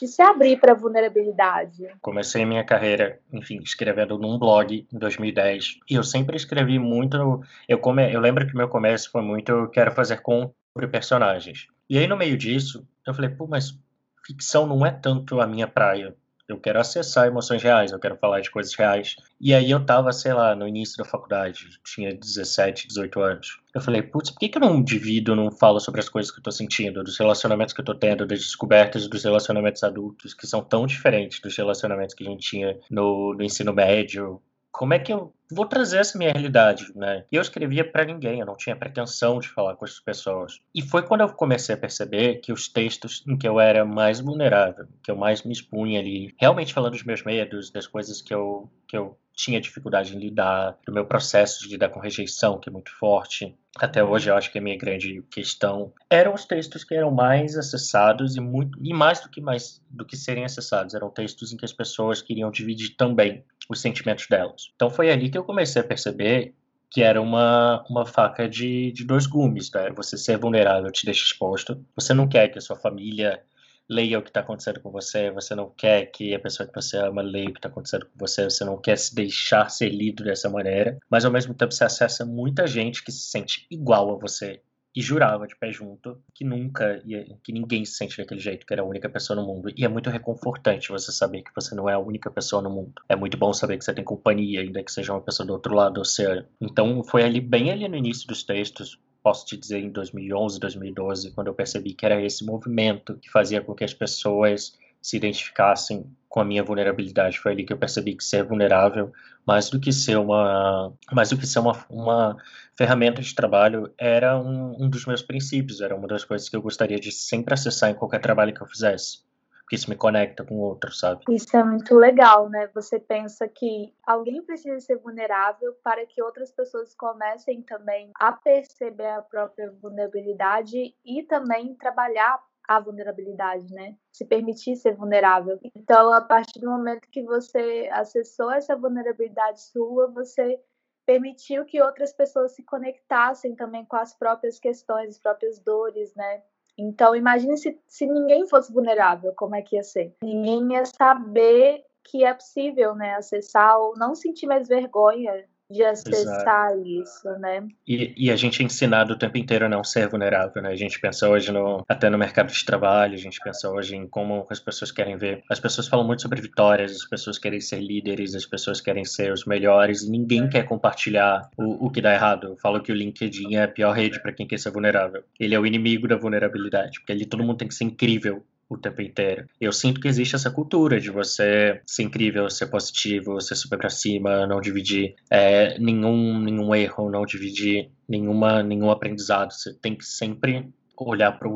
de 0.00 0.08
se 0.08 0.22
abrir 0.22 0.58
para 0.58 0.74
vulnerabilidade? 0.74 1.86
Comecei 2.00 2.44
minha 2.46 2.64
carreira, 2.64 3.20
enfim, 3.30 3.60
escrevendo 3.62 4.18
num 4.18 4.38
blog 4.38 4.86
em 4.90 4.98
2010 4.98 5.78
e 5.90 5.94
eu 5.94 6.02
sempre 6.02 6.36
escrevi 6.36 6.78
muito. 6.78 7.42
Eu, 7.68 7.78
come, 7.78 8.12
eu 8.12 8.20
lembro 8.20 8.46
que 8.46 8.56
meu 8.56 8.68
começo 8.68 9.10
foi 9.10 9.20
muito 9.20 9.52
eu 9.52 9.68
quero 9.68 9.92
fazer 9.92 10.22
com 10.22 10.50
personagens. 10.90 11.66
E 11.88 11.98
aí 11.98 12.06
no 12.06 12.16
meio 12.16 12.38
disso 12.38 12.88
eu 13.06 13.12
falei, 13.12 13.28
pô, 13.28 13.46
mas 13.46 13.78
ficção 14.26 14.66
não 14.66 14.86
é 14.86 14.90
tanto 14.90 15.38
a 15.38 15.46
minha 15.46 15.68
praia. 15.68 16.16
Eu 16.52 16.60
quero 16.60 16.80
acessar 16.80 17.26
emoções 17.26 17.62
reais, 17.62 17.92
eu 17.92 17.98
quero 17.98 18.16
falar 18.16 18.40
de 18.40 18.50
coisas 18.50 18.74
reais. 18.74 19.16
E 19.40 19.54
aí 19.54 19.70
eu 19.70 19.84
tava, 19.84 20.12
sei 20.12 20.32
lá, 20.32 20.54
no 20.54 20.66
início 20.66 20.96
da 20.96 21.04
faculdade, 21.04 21.68
tinha 21.84 22.14
17, 22.14 22.88
18 22.88 23.20
anos. 23.20 23.60
Eu 23.74 23.80
falei, 23.80 24.02
putz, 24.02 24.30
por 24.30 24.40
que, 24.40 24.48
que 24.48 24.58
eu 24.58 24.62
não 24.62 24.82
divido, 24.82 25.36
não 25.36 25.50
falo 25.50 25.78
sobre 25.78 26.00
as 26.00 26.08
coisas 26.08 26.32
que 26.32 26.38
eu 26.38 26.42
tô 26.42 26.50
sentindo, 26.50 27.04
dos 27.04 27.18
relacionamentos 27.18 27.72
que 27.72 27.80
eu 27.80 27.84
tô 27.84 27.94
tendo, 27.94 28.26
das 28.26 28.40
descobertas 28.40 29.08
dos 29.08 29.22
relacionamentos 29.22 29.82
adultos, 29.84 30.34
que 30.34 30.46
são 30.46 30.62
tão 30.62 30.86
diferentes 30.86 31.40
dos 31.40 31.56
relacionamentos 31.56 32.14
que 32.14 32.24
a 32.24 32.30
gente 32.30 32.48
tinha 32.48 32.78
no, 32.90 33.34
no 33.34 33.42
ensino 33.42 33.72
médio, 33.72 34.42
como 34.72 34.94
é 34.94 34.98
que 34.98 35.12
eu 35.12 35.32
vou 35.50 35.66
trazer 35.66 35.98
essa 35.98 36.18
minha 36.18 36.32
realidade, 36.32 36.86
né? 36.94 37.24
E 37.30 37.36
eu 37.36 37.42
escrevia 37.42 37.84
para 37.84 38.04
ninguém, 38.04 38.40
eu 38.40 38.46
não 38.46 38.56
tinha 38.56 38.76
pretensão 38.76 39.38
de 39.38 39.48
falar 39.48 39.76
com 39.76 39.84
as 39.84 39.98
pessoas. 40.00 40.60
E 40.74 40.82
foi 40.82 41.02
quando 41.02 41.22
eu 41.22 41.28
comecei 41.32 41.74
a 41.74 41.78
perceber 41.78 42.36
que 42.36 42.52
os 42.52 42.68
textos 42.68 43.24
em 43.26 43.36
que 43.36 43.46
eu 43.46 43.60
era 43.60 43.84
mais 43.84 44.20
vulnerável, 44.20 44.86
que 45.02 45.10
eu 45.10 45.16
mais 45.16 45.42
me 45.42 45.52
expunha 45.52 46.00
ali, 46.00 46.34
realmente 46.38 46.74
falando 46.74 46.92
dos 46.92 47.04
meus 47.04 47.22
medos, 47.22 47.70
das 47.70 47.86
coisas 47.86 48.22
que 48.22 48.34
eu, 48.34 48.70
que 48.86 48.96
eu 48.96 49.16
tinha 49.40 49.60
dificuldade 49.60 50.14
em 50.14 50.18
lidar, 50.18 50.76
do 50.84 50.92
meu 50.92 51.06
processo 51.06 51.62
de 51.62 51.68
lidar 51.70 51.88
com 51.88 51.98
rejeição, 51.98 52.58
que 52.58 52.68
é 52.68 52.72
muito 52.72 52.90
forte. 52.98 53.56
Até 53.76 54.04
hoje 54.04 54.28
eu 54.28 54.36
acho 54.36 54.50
que 54.50 54.58
é 54.58 54.60
a 54.60 54.64
minha 54.64 54.76
grande 54.76 55.22
questão. 55.30 55.92
Eram 56.10 56.34
os 56.34 56.44
textos 56.44 56.84
que 56.84 56.94
eram 56.94 57.10
mais 57.10 57.56
acessados 57.56 58.36
e 58.36 58.40
muito 58.40 58.78
e 58.82 58.92
mais 58.92 59.20
do 59.20 59.30
que 59.30 59.40
mais 59.40 59.80
do 59.88 60.04
que 60.04 60.16
serem 60.16 60.44
acessados, 60.44 60.94
eram 60.94 61.10
textos 61.10 61.52
em 61.52 61.56
que 61.56 61.64
as 61.64 61.72
pessoas 61.72 62.20
queriam 62.20 62.50
dividir 62.50 62.96
também 62.96 63.44
os 63.68 63.80
sentimentos 63.80 64.26
delas. 64.28 64.70
Então 64.74 64.90
foi 64.90 65.10
ali 65.10 65.30
que 65.30 65.38
eu 65.38 65.39
comecei 65.44 65.82
a 65.82 65.84
perceber 65.84 66.54
que 66.90 67.02
era 67.02 67.20
uma, 67.20 67.84
uma 67.88 68.04
faca 68.04 68.48
de, 68.48 68.92
de 68.92 69.04
dois 69.04 69.26
gumes, 69.26 69.70
né? 69.72 69.90
Você 69.92 70.16
ser 70.16 70.38
vulnerável 70.38 70.90
te 70.90 71.04
deixa 71.04 71.24
exposto. 71.24 71.84
Você 71.94 72.12
não 72.12 72.28
quer 72.28 72.48
que 72.48 72.58
a 72.58 72.60
sua 72.60 72.76
família 72.76 73.42
leia 73.88 74.18
o 74.18 74.22
que 74.22 74.30
está 74.30 74.40
acontecendo 74.40 74.80
com 74.80 74.90
você, 74.90 75.32
você 75.32 75.52
não 75.52 75.68
quer 75.68 76.06
que 76.06 76.32
a 76.32 76.38
pessoa 76.38 76.66
que 76.66 76.74
você 76.74 76.96
ama 76.96 77.22
leia 77.22 77.48
o 77.48 77.52
que 77.52 77.58
está 77.58 77.68
acontecendo 77.68 78.06
com 78.06 78.16
você, 78.16 78.44
você 78.44 78.64
não 78.64 78.80
quer 78.80 78.96
se 78.96 79.12
deixar 79.12 79.68
ser 79.68 79.88
lido 79.88 80.22
dessa 80.22 80.48
maneira, 80.48 80.96
mas 81.10 81.24
ao 81.24 81.32
mesmo 81.32 81.54
tempo 81.54 81.74
você 81.74 81.82
acessa 81.82 82.24
muita 82.24 82.68
gente 82.68 83.02
que 83.02 83.10
se 83.10 83.28
sente 83.28 83.66
igual 83.68 84.14
a 84.14 84.16
você 84.16 84.62
e 84.94 85.00
jurava 85.00 85.46
de 85.46 85.56
pé 85.56 85.70
junto 85.70 86.20
que 86.34 86.44
nunca 86.44 87.00
ia, 87.04 87.24
que 87.44 87.52
ninguém 87.52 87.84
se 87.84 87.94
sente 87.94 88.16
daquele 88.16 88.40
jeito, 88.40 88.66
que 88.66 88.72
era 88.72 88.82
a 88.82 88.86
única 88.86 89.08
pessoa 89.08 89.40
no 89.40 89.46
mundo. 89.46 89.72
E 89.76 89.84
é 89.84 89.88
muito 89.88 90.10
reconfortante 90.10 90.88
você 90.88 91.12
saber 91.12 91.42
que 91.42 91.54
você 91.54 91.74
não 91.74 91.88
é 91.88 91.94
a 91.94 91.98
única 91.98 92.30
pessoa 92.30 92.60
no 92.60 92.70
mundo. 92.70 92.92
É 93.08 93.14
muito 93.14 93.36
bom 93.36 93.52
saber 93.52 93.78
que 93.78 93.84
você 93.84 93.94
tem 93.94 94.04
companhia, 94.04 94.60
ainda 94.60 94.82
que 94.82 94.90
seja 94.90 95.12
uma 95.12 95.20
pessoa 95.20 95.46
do 95.46 95.52
outro 95.52 95.74
lado 95.74 95.94
do 95.94 96.00
oceano. 96.00 96.44
Então 96.60 97.04
foi 97.04 97.22
ali 97.22 97.40
bem 97.40 97.70
ali 97.70 97.86
no 97.88 97.96
início 97.96 98.26
dos 98.26 98.42
textos, 98.42 98.98
posso 99.22 99.46
te 99.46 99.56
dizer 99.56 99.78
em 99.78 99.90
2011, 99.90 100.58
2012, 100.58 101.30
quando 101.32 101.48
eu 101.48 101.54
percebi 101.54 101.94
que 101.94 102.04
era 102.04 102.20
esse 102.20 102.44
movimento 102.44 103.16
que 103.18 103.30
fazia 103.30 103.60
com 103.60 103.74
que 103.74 103.84
as 103.84 103.94
pessoas 103.94 104.72
se 105.00 105.16
identificassem 105.16 106.04
com 106.28 106.40
a 106.40 106.44
minha 106.44 106.62
vulnerabilidade. 106.62 107.38
Foi 107.38 107.52
ali 107.52 107.64
que 107.64 107.72
eu 107.72 107.78
percebi 107.78 108.14
que 108.14 108.24
ser 108.24 108.44
vulnerável, 108.44 109.12
mais 109.46 109.68
do 109.68 109.80
que 109.80 109.92
ser 109.92 110.16
uma, 110.16 110.92
mais 111.12 111.30
do 111.30 111.36
que 111.36 111.46
ser 111.46 111.58
uma, 111.58 111.84
uma 111.88 112.36
ferramenta 112.76 113.20
de 113.20 113.34
trabalho, 113.34 113.92
era 113.98 114.38
um, 114.38 114.84
um 114.84 114.88
dos 114.88 115.06
meus 115.06 115.22
princípios, 115.22 115.80
era 115.80 115.96
uma 115.96 116.06
das 116.06 116.24
coisas 116.24 116.48
que 116.48 116.56
eu 116.56 116.62
gostaria 116.62 117.00
de 117.00 117.10
sempre 117.10 117.54
acessar 117.54 117.90
em 117.90 117.94
qualquer 117.94 118.20
trabalho 118.20 118.54
que 118.54 118.62
eu 118.62 118.66
fizesse 118.66 119.28
porque 119.70 119.76
isso 119.76 119.88
me 119.88 119.94
conecta 119.94 120.44
com 120.44 120.56
o 120.56 120.62
outro, 120.62 120.92
sabe? 120.92 121.22
Isso 121.28 121.56
é 121.56 121.62
muito 121.62 121.94
legal, 121.94 122.48
né? 122.48 122.68
Você 122.74 122.98
pensa 122.98 123.46
que 123.46 123.94
alguém 124.04 124.42
precisa 124.42 124.80
ser 124.80 124.96
vulnerável 124.96 125.76
para 125.84 126.04
que 126.06 126.20
outras 126.20 126.50
pessoas 126.50 126.92
comecem 126.92 127.62
também 127.62 128.10
a 128.16 128.32
perceber 128.32 129.06
a 129.06 129.22
própria 129.22 129.70
vulnerabilidade 129.80 130.92
e 131.04 131.22
também 131.22 131.76
trabalhar 131.76 132.42
a 132.70 132.78
vulnerabilidade, 132.78 133.74
né? 133.74 133.96
Se 134.12 134.24
permitir 134.24 134.76
ser 134.76 134.94
vulnerável. 134.94 135.58
Então, 135.74 136.12
a 136.12 136.20
partir 136.20 136.60
do 136.60 136.70
momento 136.70 137.08
que 137.10 137.20
você 137.24 137.90
acessou 137.92 138.48
essa 138.52 138.76
vulnerabilidade 138.76 139.60
sua, 139.60 140.06
você 140.06 140.56
permitiu 141.04 141.64
que 141.64 141.82
outras 141.82 142.12
pessoas 142.12 142.52
se 142.52 142.62
conectassem 142.62 143.56
também 143.56 143.84
com 143.84 143.96
as 143.96 144.14
próprias 144.14 144.60
questões, 144.60 145.08
as 145.08 145.18
próprias 145.18 145.58
dores, 145.58 146.14
né? 146.14 146.44
Então, 146.78 147.16
imagine 147.16 147.58
se, 147.58 147.76
se 147.88 148.06
ninguém 148.06 148.46
fosse 148.46 148.72
vulnerável, 148.72 149.34
como 149.34 149.56
é 149.56 149.62
que 149.62 149.74
ia 149.74 149.82
ser? 149.82 150.14
Ninguém 150.22 150.72
ia 150.74 150.84
saber 150.84 151.84
que 152.04 152.24
é 152.24 152.32
possível, 152.32 152.94
né, 152.94 153.16
acessar 153.16 153.80
ou 153.80 153.94
não 153.96 154.14
sentir 154.14 154.46
mais 154.46 154.68
vergonha 154.68 155.44
de 155.70 155.84
acessar 155.84 156.72
Exato. 156.72 156.86
isso, 156.86 157.28
né? 157.38 157.68
E, 157.86 158.12
e, 158.16 158.30
a 158.30 158.36
gente 158.36 158.60
é 158.60 158.66
ensinado 158.66 159.12
o 159.12 159.18
tempo 159.18 159.38
inteiro 159.38 159.66
a 159.66 159.68
não 159.68 159.84
ser 159.84 160.08
vulnerável, 160.08 160.60
né? 160.60 160.70
A 160.70 160.76
gente 160.76 161.00
pensa 161.00 161.28
hoje 161.28 161.52
no, 161.52 161.84
até 161.88 162.10
no 162.10 162.18
mercado 162.18 162.52
de 162.52 162.64
trabalho, 162.64 163.14
a 163.14 163.18
gente 163.18 163.38
pensa 163.42 163.70
hoje 163.70 163.94
em 163.94 164.06
como 164.08 164.46
as 164.50 164.58
pessoas 164.58 164.90
querem 164.90 165.16
ver. 165.16 165.44
As 165.48 165.60
pessoas 165.60 165.86
falam 165.86 166.06
muito 166.06 166.22
sobre 166.22 166.40
vitórias, 166.40 166.92
as 166.92 167.08
pessoas 167.08 167.38
querem 167.38 167.60
ser 167.60 167.80
líderes, 167.80 168.34
as 168.34 168.44
pessoas 168.44 168.80
querem 168.80 169.04
ser 169.04 169.32
os 169.32 169.44
melhores, 169.44 170.02
e 170.02 170.10
ninguém 170.10 170.48
quer 170.48 170.64
compartilhar 170.64 171.48
o, 171.56 171.86
o 171.86 171.90
que 171.90 172.00
dá 172.00 172.12
errado. 172.12 172.48
Eu 172.48 172.56
falo 172.56 172.82
que 172.82 172.90
o 172.90 172.94
LinkedIn 172.94 173.54
é 173.54 173.62
a 173.62 173.68
pior 173.68 173.92
rede 173.92 174.20
para 174.20 174.32
quem 174.32 174.46
quer 174.46 174.58
ser 174.58 174.72
vulnerável. 174.72 175.22
Ele 175.38 175.54
é 175.54 175.60
o 175.60 175.66
inimigo 175.66 176.08
da 176.08 176.16
vulnerabilidade, 176.16 176.98
porque 176.98 177.12
ali 177.12 177.24
todo 177.24 177.44
mundo 177.44 177.58
tem 177.58 177.68
que 177.68 177.74
ser 177.74 177.84
incrível 177.84 178.44
o 178.70 178.78
tempo 178.78 179.02
inteiro. 179.02 179.46
Eu 179.60 179.72
sinto 179.72 180.00
que 180.00 180.06
existe 180.06 180.36
essa 180.36 180.50
cultura 180.50 181.00
de 181.00 181.10
você 181.10 181.82
ser 181.84 182.04
incrível, 182.04 182.48
ser 182.48 182.68
positivo, 182.68 183.40
ser 183.40 183.56
super 183.56 183.76
pra 183.76 183.90
cima, 183.90 184.46
não 184.46 184.60
dividir 184.60 185.16
é, 185.28 185.76
nenhum, 185.80 186.38
nenhum 186.40 186.72
erro, 186.72 187.10
não 187.10 187.26
dividir 187.26 187.90
nenhuma, 188.08 188.62
nenhum 188.62 188.90
aprendizado. 188.90 189.52
Você 189.52 189.74
tem 189.74 189.96
que 189.96 190.04
sempre 190.04 190.72
olhar 190.96 191.32
para 191.32 191.50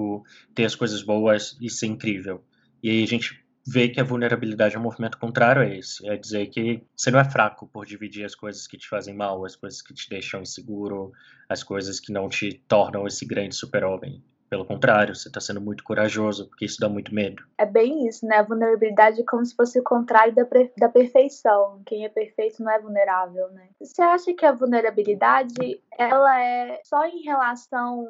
ter 0.55 0.65
as 0.65 0.75
coisas 0.75 1.03
boas 1.03 1.57
e 1.61 1.71
ser 1.71 1.87
incrível. 1.87 2.43
E 2.83 2.91
aí 2.91 3.05
a 3.05 3.07
gente 3.07 3.45
vê 3.67 3.89
que 3.89 4.01
a 4.01 4.05
vulnerabilidade 4.05 4.75
é 4.75 4.79
um 4.79 4.83
movimento 4.83 5.17
contrário 5.17 5.63
a 5.63 5.67
esse. 5.67 6.07
É 6.09 6.17
dizer 6.17 6.49
que 6.49 6.83
você 6.97 7.13
não 7.13 7.21
é 7.21 7.25
fraco 7.25 7.69
por 7.69 7.87
dividir 7.87 8.25
as 8.25 8.35
coisas 8.35 8.67
que 8.67 8.77
te 8.77 8.89
fazem 8.89 9.15
mal, 9.15 9.45
as 9.45 9.55
coisas 9.55 9.81
que 9.81 9.95
te 9.95 10.09
deixam 10.09 10.43
inseguro, 10.43 11.13
as 11.49 11.63
coisas 11.63 12.01
que 12.01 12.13
não 12.13 12.29
te 12.29 12.61
tornam 12.67 13.07
esse 13.07 13.25
grande 13.25 13.55
super-homem. 13.55 14.23
Pelo 14.49 14.65
contrário, 14.65 15.15
você 15.15 15.29
está 15.29 15.41
sendo 15.41 15.61
muito 15.61 15.83
corajoso, 15.83 16.49
porque 16.49 16.65
isso 16.65 16.81
dá 16.81 16.89
muito 16.89 17.15
medo. 17.15 17.43
É 17.59 17.67
bem 17.67 18.07
isso, 18.07 18.27
né? 18.27 18.37
A 18.37 18.43
vulnerabilidade 18.43 19.21
é 19.21 19.25
como 19.25 19.45
se 19.45 19.55
fosse 19.55 19.79
o 19.81 19.85
contrário 19.85 20.35
da, 20.35 20.47
da 20.79 20.89
perfeição. 20.89 21.83
Quem 21.87 22.05
é 22.05 22.09
perfeito 22.09 22.63
não 22.63 22.71
é 22.71 22.79
vulnerável, 22.79 23.51
né? 23.51 23.69
Você 23.81 24.03
acha 24.03 24.33
que 24.33 24.47
a 24.47 24.53
vulnerabilidade 24.53 25.83
ela 25.99 26.41
é 26.41 26.81
só 26.85 27.05
em 27.07 27.23
relação 27.23 28.07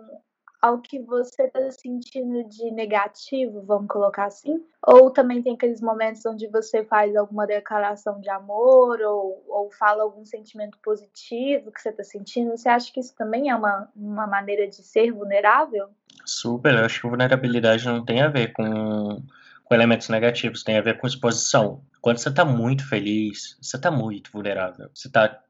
ao 0.64 0.81
que 0.81 0.99
você 0.99 1.43
está 1.43 1.71
sentindo 1.73 2.43
de 2.49 2.71
negativo, 2.71 3.61
vamos 3.67 3.87
colocar 3.87 4.25
assim? 4.25 4.64
Ou 4.87 5.11
também 5.11 5.43
tem 5.43 5.53
aqueles 5.53 5.83
momentos 5.83 6.25
onde 6.25 6.47
você 6.47 6.83
faz 6.83 7.14
alguma 7.14 7.47
declaração 7.47 8.19
de 8.19 8.31
amor 8.31 8.99
ou, 9.03 9.45
ou 9.47 9.71
fala 9.71 10.03
algum 10.03 10.25
sentimento 10.25 10.79
positivo 10.83 11.71
que 11.71 11.83
você 11.83 11.91
está 11.91 12.03
sentindo? 12.03 12.57
Você 12.57 12.71
acha 12.71 12.91
que 12.91 12.99
isso 12.99 13.14
também 13.14 13.50
é 13.50 13.55
uma, 13.55 13.93
uma 13.95 14.26
maneira 14.26 14.67
de 14.67 14.83
ser 14.83 15.12
vulnerável? 15.12 15.91
Super, 16.25 16.75
eu 16.75 16.85
acho 16.85 17.00
que 17.00 17.09
vulnerabilidade 17.09 17.85
não 17.87 18.04
tem 18.04 18.23
a 18.23 18.28
ver 18.28 18.52
com, 18.52 19.23
com 19.64 19.75
elementos 19.75 20.09
negativos, 20.09 20.62
tem 20.62 20.78
a 20.78 20.83
ver 20.83 20.99
com 20.99 21.06
exposição. 21.06 21.83
Quando 22.00 22.18
você 22.18 22.28
está 22.28 22.44
muito 22.44 22.87
feliz, 22.88 23.56
você 23.61 23.76
está 23.76 23.90
muito 23.90 24.30
vulnerável. 24.33 24.90
Você 24.94 25.09
está 25.09 25.40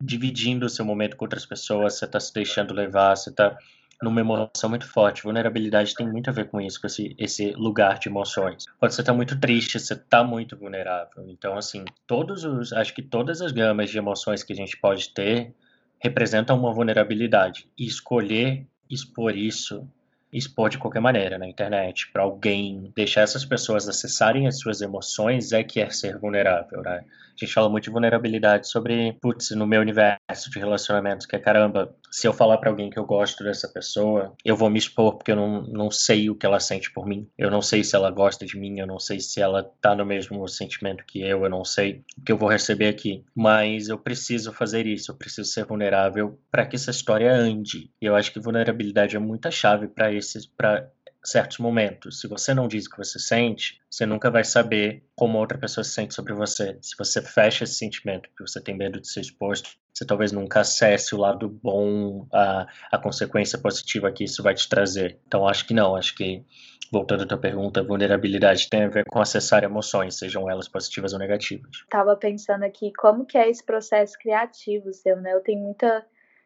dividindo 0.00 0.66
o 0.66 0.68
seu 0.68 0.84
momento 0.84 1.16
com 1.16 1.24
outras 1.24 1.46
pessoas, 1.46 1.94
você 1.94 2.04
está 2.04 2.20
se 2.20 2.32
deixando 2.32 2.74
levar, 2.74 3.16
você 3.16 3.30
está 3.30 3.56
numa 4.02 4.20
emoção 4.20 4.68
muito 4.68 4.86
forte. 4.86 5.22
Vulnerabilidade 5.22 5.94
tem 5.94 6.06
muito 6.06 6.30
a 6.30 6.32
ver 6.32 6.48
com 6.48 6.60
isso, 6.60 6.80
com 6.80 6.86
esse, 6.86 7.14
esse 7.18 7.52
lugar 7.52 7.98
de 7.98 8.08
emoções. 8.08 8.64
Quando 8.78 8.92
você 8.92 9.00
está 9.00 9.12
muito 9.12 9.38
triste, 9.38 9.78
você 9.78 9.94
está 9.94 10.22
muito 10.22 10.56
vulnerável. 10.56 11.28
Então, 11.28 11.56
assim, 11.56 11.84
todos 12.06 12.44
os, 12.44 12.72
acho 12.72 12.94
que 12.94 13.02
todas 13.02 13.40
as 13.40 13.52
gamas 13.52 13.90
de 13.90 13.98
emoções 13.98 14.42
que 14.42 14.52
a 14.52 14.56
gente 14.56 14.76
pode 14.76 15.12
ter 15.14 15.54
representam 16.00 16.58
uma 16.58 16.72
vulnerabilidade. 16.72 17.68
E 17.78 17.86
escolher 17.86 18.66
expor 18.90 19.36
isso 19.36 19.88
expor 20.34 20.68
de 20.68 20.78
qualquer 20.78 21.00
maneira 21.00 21.38
na 21.38 21.46
internet 21.46 22.10
para 22.12 22.22
alguém, 22.22 22.92
deixar 22.94 23.22
essas 23.22 23.44
pessoas 23.44 23.88
acessarem 23.88 24.48
as 24.48 24.58
suas 24.58 24.80
emoções 24.80 25.52
é 25.52 25.62
que 25.62 25.80
é 25.80 25.88
ser 25.90 26.18
vulnerável, 26.18 26.82
né? 26.82 27.04
A 27.34 27.44
gente 27.44 27.52
fala 27.52 27.68
muito 27.68 27.84
de 27.84 27.90
vulnerabilidade 27.90 28.68
sobre, 28.68 29.12
putz, 29.20 29.50
no 29.50 29.66
meu 29.66 29.80
universo 29.80 30.50
de 30.50 30.58
relacionamentos, 30.58 31.26
que 31.26 31.34
é 31.34 31.38
caramba, 31.38 31.94
se 32.10 32.28
eu 32.28 32.32
falar 32.32 32.58
para 32.58 32.70
alguém 32.70 32.88
que 32.88 32.98
eu 32.98 33.04
gosto 33.04 33.42
dessa 33.42 33.68
pessoa, 33.68 34.34
eu 34.44 34.56
vou 34.56 34.70
me 34.70 34.78
expor 34.78 35.16
porque 35.16 35.32
eu 35.32 35.36
não, 35.36 35.62
não 35.62 35.90
sei 35.90 36.30
o 36.30 36.36
que 36.36 36.46
ela 36.46 36.60
sente 36.60 36.92
por 36.92 37.06
mim. 37.06 37.28
Eu 37.36 37.50
não 37.50 37.60
sei 37.60 37.82
se 37.82 37.96
ela 37.96 38.10
gosta 38.10 38.46
de 38.46 38.56
mim, 38.56 38.78
eu 38.78 38.86
não 38.86 39.00
sei 39.00 39.18
se 39.18 39.40
ela 39.40 39.64
tá 39.80 39.96
no 39.96 40.06
mesmo 40.06 40.46
sentimento 40.46 41.04
que 41.04 41.20
eu, 41.20 41.42
eu 41.42 41.50
não 41.50 41.64
sei 41.64 42.04
o 42.16 42.22
que 42.22 42.30
eu 42.30 42.38
vou 42.38 42.48
receber 42.48 42.86
aqui. 42.86 43.24
Mas 43.34 43.88
eu 43.88 43.98
preciso 43.98 44.52
fazer 44.52 44.86
isso, 44.86 45.10
eu 45.10 45.16
preciso 45.16 45.50
ser 45.50 45.64
vulnerável 45.64 46.38
para 46.50 46.64
que 46.64 46.76
essa 46.76 46.92
história 46.92 47.32
ande. 47.32 47.90
E 48.00 48.06
eu 48.06 48.14
acho 48.14 48.32
que 48.32 48.38
vulnerabilidade 48.38 49.16
é 49.16 49.18
muita 49.18 49.50
chave 49.50 49.88
para 49.88 50.12
esses, 50.12 50.46
para 50.46 50.88
certos 51.24 51.58
momentos. 51.58 52.20
Se 52.20 52.28
você 52.28 52.52
não 52.52 52.68
diz 52.68 52.86
o 52.86 52.90
que 52.90 52.98
você 52.98 53.18
sente, 53.18 53.80
você 53.90 54.04
nunca 54.04 54.30
vai 54.30 54.44
saber 54.44 55.02
como 55.16 55.38
outra 55.38 55.58
pessoa 55.58 55.82
se 55.82 55.90
sente 55.90 56.14
sobre 56.14 56.34
você. 56.34 56.78
Se 56.82 56.96
você 56.96 57.22
fecha 57.22 57.64
esse 57.64 57.74
sentimento, 57.74 58.28
porque 58.28 58.46
você 58.46 58.60
tem 58.60 58.76
medo 58.76 59.00
de 59.00 59.08
ser 59.08 59.20
exposto, 59.20 59.70
você 59.92 60.04
talvez 60.04 60.32
nunca 60.32 60.60
acesse 60.60 61.14
o 61.14 61.18
lado 61.18 61.48
bom, 61.48 62.26
a, 62.32 62.66
a 62.90 62.98
consequência 62.98 63.58
positiva 63.58 64.10
que 64.12 64.24
isso 64.24 64.42
vai 64.42 64.54
te 64.54 64.68
trazer. 64.68 65.20
Então, 65.26 65.46
acho 65.46 65.66
que 65.66 65.72
não. 65.72 65.94
Acho 65.96 66.14
que, 66.16 66.44
voltando 66.90 67.22
à 67.22 67.26
tua 67.26 67.38
pergunta, 67.38 67.82
vulnerabilidade 67.82 68.68
tem 68.68 68.84
a 68.84 68.88
ver 68.88 69.04
com 69.04 69.20
acessar 69.20 69.62
emoções, 69.62 70.18
sejam 70.18 70.50
elas 70.50 70.68
positivas 70.68 71.12
ou 71.12 71.18
negativas. 71.18 71.70
Estava 71.76 72.16
pensando 72.16 72.64
aqui 72.64 72.92
como 72.98 73.24
que 73.24 73.38
é 73.38 73.48
esse 73.48 73.64
processo 73.64 74.18
criativo 74.18 74.92
seu, 74.92 75.16
né? 75.20 75.32
Eu 75.32 75.40
tenho 75.40 75.60
muita 75.60 76.04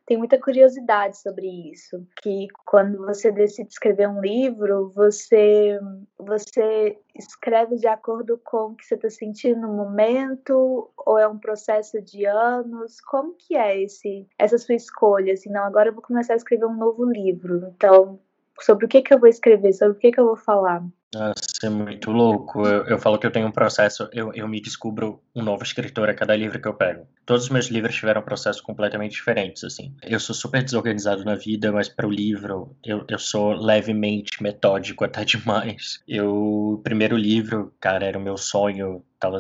tenho 0.09 0.21
muita 0.21 0.41
curiosidade 0.41 1.19
sobre 1.19 1.47
isso, 1.71 2.03
que 2.23 2.49
quando 2.65 2.97
você 2.97 3.31
decide 3.31 3.69
escrever 3.69 4.09
um 4.09 4.23
livro, 4.23 4.91
você 4.95 5.79
você 6.19 6.99
escreve 7.15 7.77
de 7.77 7.87
acordo 7.87 8.41
com 8.43 8.69
o 8.69 8.75
que 8.75 8.87
você 8.87 8.95
está 8.95 9.11
sentindo 9.11 9.61
no 9.61 9.69
momento 9.69 10.91
ou 10.97 11.19
é 11.19 11.29
um 11.29 11.38
processo 11.38 12.00
de 12.00 12.25
anos? 12.25 13.03
Como 13.03 13.35
que 13.35 13.55
é 13.55 13.83
esse 13.83 14.27
essa 14.38 14.57
sua 14.57 14.77
escolha? 14.77 15.35
Assim, 15.35 15.50
não, 15.50 15.65
agora 15.65 15.91
eu 15.91 15.95
vou 15.95 16.03
começar 16.03 16.33
a 16.33 16.37
escrever 16.37 16.65
um 16.65 16.77
novo 16.77 17.05
livro. 17.05 17.71
Então, 17.77 18.19
sobre 18.61 18.87
o 18.87 18.88
que 18.88 19.03
que 19.03 19.12
eu 19.12 19.21
vou 19.21 19.29
escrever? 19.29 19.75
Sobre 19.75 19.99
o 19.99 20.00
que 20.00 20.11
que 20.11 20.21
eu 20.21 20.27
vou 20.27 20.37
falar? 20.37 20.83
Nossa, 21.62 21.67
é 21.67 21.71
muito 21.71 22.11
louco. 22.11 22.67
Eu, 22.67 22.85
eu 22.87 22.99
falo 22.99 23.19
que 23.19 23.27
eu 23.27 23.31
tenho 23.31 23.47
um 23.49 23.53
processo, 23.53 24.09
eu, 24.12 24.33
eu 24.33 24.47
me 24.49 24.61
descubro 24.61 25.21
um 25.35 25.43
novo 25.43 25.62
escritor 25.62 26.09
a 26.09 26.15
cada 26.15 26.37
livro 26.37 26.61
que 26.61 26.69
eu 26.69 26.75
pego. 26.75 27.07
Todos 27.27 27.45
os 27.45 27.50
meus 27.50 27.67
livros 27.67 27.95
tiveram 27.97 28.23
processos 28.23 28.62
completamente 28.62 29.12
diferentes, 29.12 29.65
assim. 29.65 29.95
Eu 30.03 30.21
sou 30.21 30.35
super 30.35 30.62
desorganizado 30.62 31.25
na 31.25 31.35
vida, 31.35 31.73
mas 31.73 31.88
para 31.88 32.07
o 32.07 32.11
livro 32.11 32.77
eu, 32.85 33.05
eu 33.09 33.19
sou 33.19 33.53
levemente 33.53 34.43
metódico 34.43 35.05
até 35.05 35.25
demais. 35.27 36.00
Eu, 36.07 36.81
primeiro 36.85 37.17
livro, 37.17 37.75
cara, 37.81 38.05
era 38.07 38.19
o 38.19 38.23
meu 38.23 38.37
sonho, 38.37 39.05
tava 39.19 39.38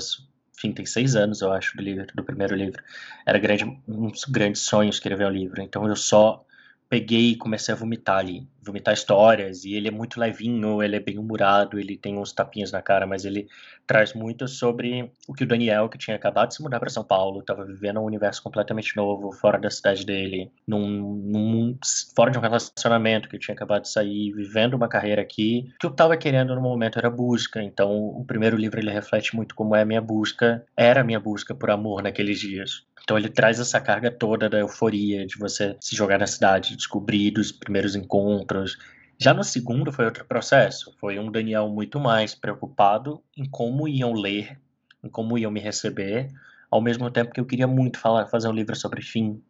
enfim, 0.56 0.72
tem 0.72 0.84
seis 0.84 1.14
anos, 1.14 1.40
eu 1.40 1.52
acho, 1.52 1.76
do 1.76 1.82
livro, 1.84 2.04
do 2.16 2.24
primeiro 2.24 2.56
livro. 2.56 2.82
Era 3.24 3.38
grande, 3.38 3.64
um 3.86 4.08
dos 4.08 4.24
grandes 4.24 4.62
sonhos 4.62 4.96
escrever 4.96 5.24
um 5.26 5.30
livro. 5.30 5.62
Então 5.62 5.86
eu 5.86 5.94
só 5.94 6.44
peguei 6.88 7.30
e 7.32 7.36
comecei 7.36 7.74
a 7.74 7.76
vomitar 7.76 8.18
ali, 8.18 8.48
vomitar 8.62 8.94
histórias, 8.94 9.64
e 9.64 9.74
ele 9.74 9.88
é 9.88 9.90
muito 9.90 10.18
levinho, 10.18 10.82
ele 10.82 10.96
é 10.96 11.00
bem 11.00 11.18
humorado, 11.18 11.78
ele 11.78 11.96
tem 11.96 12.16
uns 12.16 12.32
tapinhas 12.32 12.72
na 12.72 12.80
cara, 12.80 13.06
mas 13.06 13.24
ele 13.24 13.46
traz 13.86 14.14
muito 14.14 14.48
sobre 14.48 15.10
o 15.26 15.34
que 15.34 15.44
o 15.44 15.46
Daniel, 15.46 15.88
que 15.88 15.98
tinha 15.98 16.16
acabado 16.16 16.48
de 16.48 16.54
se 16.54 16.62
mudar 16.62 16.80
para 16.80 16.88
São 16.88 17.04
Paulo, 17.04 17.40
estava 17.40 17.64
vivendo 17.64 18.00
um 18.00 18.04
universo 18.04 18.42
completamente 18.42 18.96
novo, 18.96 19.32
fora 19.32 19.58
da 19.58 19.70
cidade 19.70 20.04
dele, 20.04 20.50
num, 20.66 20.88
num, 21.14 21.78
fora 22.14 22.30
de 22.30 22.38
um 22.38 22.42
relacionamento 22.42 23.28
que 23.28 23.38
tinha 23.38 23.54
acabado 23.54 23.82
de 23.82 23.90
sair, 23.90 24.32
vivendo 24.32 24.74
uma 24.74 24.88
carreira 24.88 25.20
aqui, 25.22 25.70
o 25.74 25.78
que 25.78 25.86
eu 25.86 25.90
estava 25.90 26.16
querendo 26.16 26.54
no 26.54 26.60
momento 26.60 26.98
era 26.98 27.10
busca, 27.10 27.62
então 27.62 27.90
o 27.90 28.24
primeiro 28.24 28.56
livro 28.56 28.80
ele 28.80 28.90
reflete 28.90 29.36
muito 29.36 29.54
como 29.54 29.76
é 29.76 29.82
a 29.82 29.86
minha 29.86 30.00
busca, 30.00 30.64
era 30.76 31.02
a 31.02 31.04
minha 31.04 31.20
busca 31.20 31.54
por 31.54 31.70
amor 31.70 32.02
naqueles 32.02 32.40
dias. 32.40 32.87
Então 33.08 33.16
ele 33.16 33.30
traz 33.30 33.58
essa 33.58 33.80
carga 33.80 34.10
toda 34.10 34.50
da 34.50 34.58
euforia 34.58 35.26
de 35.26 35.38
você 35.38 35.74
se 35.80 35.96
jogar 35.96 36.18
na 36.18 36.26
cidade, 36.26 36.76
descobrir 36.76 37.30
dos 37.30 37.50
primeiros 37.50 37.96
encontros. 37.96 38.76
Já 39.18 39.32
no 39.32 39.42
segundo 39.42 39.90
foi 39.90 40.04
outro 40.04 40.26
processo. 40.26 40.94
Foi 41.00 41.18
um 41.18 41.32
Daniel 41.32 41.70
muito 41.70 41.98
mais 41.98 42.34
preocupado 42.34 43.22
em 43.34 43.48
como 43.48 43.88
iam 43.88 44.12
ler, 44.12 44.60
em 45.02 45.08
como 45.08 45.38
iam 45.38 45.50
me 45.50 45.58
receber, 45.58 46.28
ao 46.70 46.82
mesmo 46.82 47.10
tempo 47.10 47.32
que 47.32 47.40
eu 47.40 47.46
queria 47.46 47.66
muito 47.66 47.98
falar, 47.98 48.26
fazer 48.26 48.46
um 48.46 48.52
livro 48.52 48.76
sobre 48.76 49.00
fim, 49.00 49.42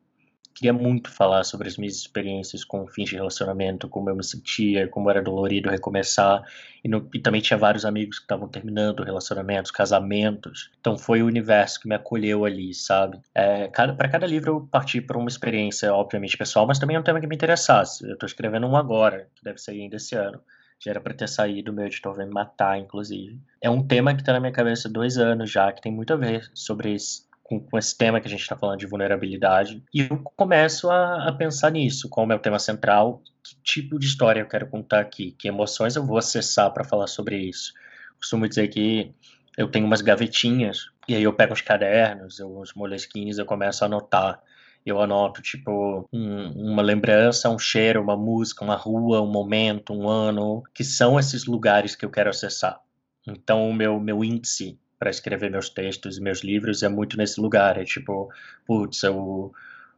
queria 0.59 0.73
muito 0.73 1.11
falar 1.11 1.45
sobre 1.45 1.69
as 1.69 1.77
minhas 1.77 1.95
experiências 1.95 2.65
com 2.65 2.87
fins 2.88 3.09
de 3.09 3.15
relacionamento, 3.15 3.88
como 3.88 4.11
eu 4.11 4.17
me 4.17 4.25
sentia, 4.25 4.88
como 4.88 5.09
era 5.09 5.23
dolorido 5.23 5.71
recomeçar. 5.71 6.43
E, 6.83 6.88
no, 6.88 7.09
e 7.15 7.21
também 7.21 7.41
tinha 7.41 7.57
vários 7.57 7.85
amigos 7.85 8.19
que 8.19 8.25
estavam 8.25 8.49
terminando 8.49 9.05
relacionamentos, 9.05 9.71
casamentos. 9.71 10.71
Então 10.81 10.99
foi 10.99 11.23
o 11.23 11.27
universo 11.27 11.81
que 11.81 11.88
me 11.88 11.95
acolheu 11.95 12.45
ali, 12.45 12.75
sabe? 12.75 13.21
É, 13.35 13.69
para 13.69 14.09
cada 14.09 14.27
livro 14.27 14.53
eu 14.53 14.69
parti 14.69 15.00
para 15.00 15.17
uma 15.17 15.29
experiência, 15.29 15.95
obviamente, 15.95 16.37
pessoal, 16.37 16.67
mas 16.67 16.79
também 16.79 16.97
é 16.97 17.00
um 17.00 17.05
tema 17.05 17.21
que 17.21 17.27
me 17.27 17.37
interessasse. 17.37 18.05
Eu 18.05 18.15
estou 18.15 18.27
escrevendo 18.27 18.67
um 18.67 18.77
agora, 18.77 19.29
que 19.37 19.45
deve 19.45 19.59
sair 19.59 19.83
ainda 19.83 19.97
esse 19.97 20.17
ano. 20.17 20.41
Já 20.81 20.93
era 20.93 21.00
para 21.00 21.15
ter 21.15 21.29
saído, 21.29 21.73
meu 21.73 21.87
editor 21.87 22.15
vai 22.15 22.25
me 22.25 22.33
matar, 22.33 22.79
inclusive. 22.79 23.41
É 23.61 23.69
um 23.69 23.85
tema 23.85 24.15
que 24.15 24.23
está 24.23 24.33
na 24.33 24.41
minha 24.41 24.53
cabeça 24.53 24.88
há 24.88 24.91
dois 24.91 25.19
anos 25.19 25.50
já, 25.50 25.73
que 25.73 25.83
tem 25.83 25.93
muito 25.93 26.12
a 26.12 26.17
ver 26.17 26.49
sobre 26.55 26.95
esse 26.95 27.28
com, 27.49 27.59
com 27.59 27.78
esse 27.78 27.97
tema 27.97 28.21
que 28.21 28.28
a 28.28 28.31
gente 28.31 28.43
está 28.43 28.55
falando 28.55 28.78
de 28.78 28.87
vulnerabilidade. 28.87 29.83
E 29.93 30.02
eu 30.02 30.19
começo 30.37 30.90
a, 30.90 31.28
a 31.28 31.33
pensar 31.33 31.71
nisso, 31.71 32.09
qual 32.09 32.25
é 32.25 32.26
o 32.26 32.28
meu 32.28 32.38
tema 32.38 32.59
central, 32.59 33.23
que 33.43 33.57
tipo 33.62 33.99
de 33.99 34.07
história 34.07 34.40
eu 34.40 34.47
quero 34.47 34.69
contar 34.69 35.00
aqui, 35.00 35.33
que 35.33 35.49
emoções 35.49 35.97
eu 35.97 36.05
vou 36.05 36.19
acessar 36.19 36.71
para 36.73 36.85
falar 36.85 37.07
sobre 37.07 37.38
isso. 37.38 37.73
Costumo 38.19 38.47
dizer 38.47 38.69
que 38.69 39.14
eu 39.57 39.67
tenho 39.69 39.87
umas 39.87 40.02
gavetinhas, 40.02 40.90
e 41.09 41.14
aí 41.14 41.23
eu 41.23 41.33
pego 41.33 41.55
os 41.55 41.62
cadernos, 41.62 42.38
os 42.38 42.75
moleskines, 42.75 43.38
eu 43.38 43.47
começo 43.47 43.83
a 43.83 43.87
anotar. 43.87 44.43
eu 44.85 45.00
anoto, 45.00 45.40
tipo, 45.40 46.07
um, 46.12 46.73
uma 46.73 46.83
lembrança, 46.83 47.49
um 47.49 47.59
cheiro, 47.59 48.02
uma 48.02 48.17
música, 48.17 48.62
uma 48.64 48.76
rua, 48.76 49.23
um 49.23 49.31
momento, 49.31 49.95
um 49.95 50.07
ano, 50.09 50.62
que 50.75 50.85
são 50.85 51.19
esses 51.19 51.47
lugares 51.47 51.97
que 51.97 52.05
eu 52.05 52.11
quero 52.11 52.31
acessar. 52.31 52.81
Então, 53.26 53.69
o 53.69 53.75
meu, 53.75 53.99
meu 53.99 54.23
índice 54.23 54.78
para 54.99 55.11
escrever 55.11 55.50
meus 55.50 55.71
textos 55.71 56.19
e 56.19 56.21
meus 56.21 56.43
livros 56.43 56.83
é 56.83 56.88
muito 56.88 57.17
nesse 57.17 57.40
lugar. 57.40 57.78
É 57.78 57.85
tipo, 57.85 58.28
putz, 58.67 59.02
eu, 59.02 59.52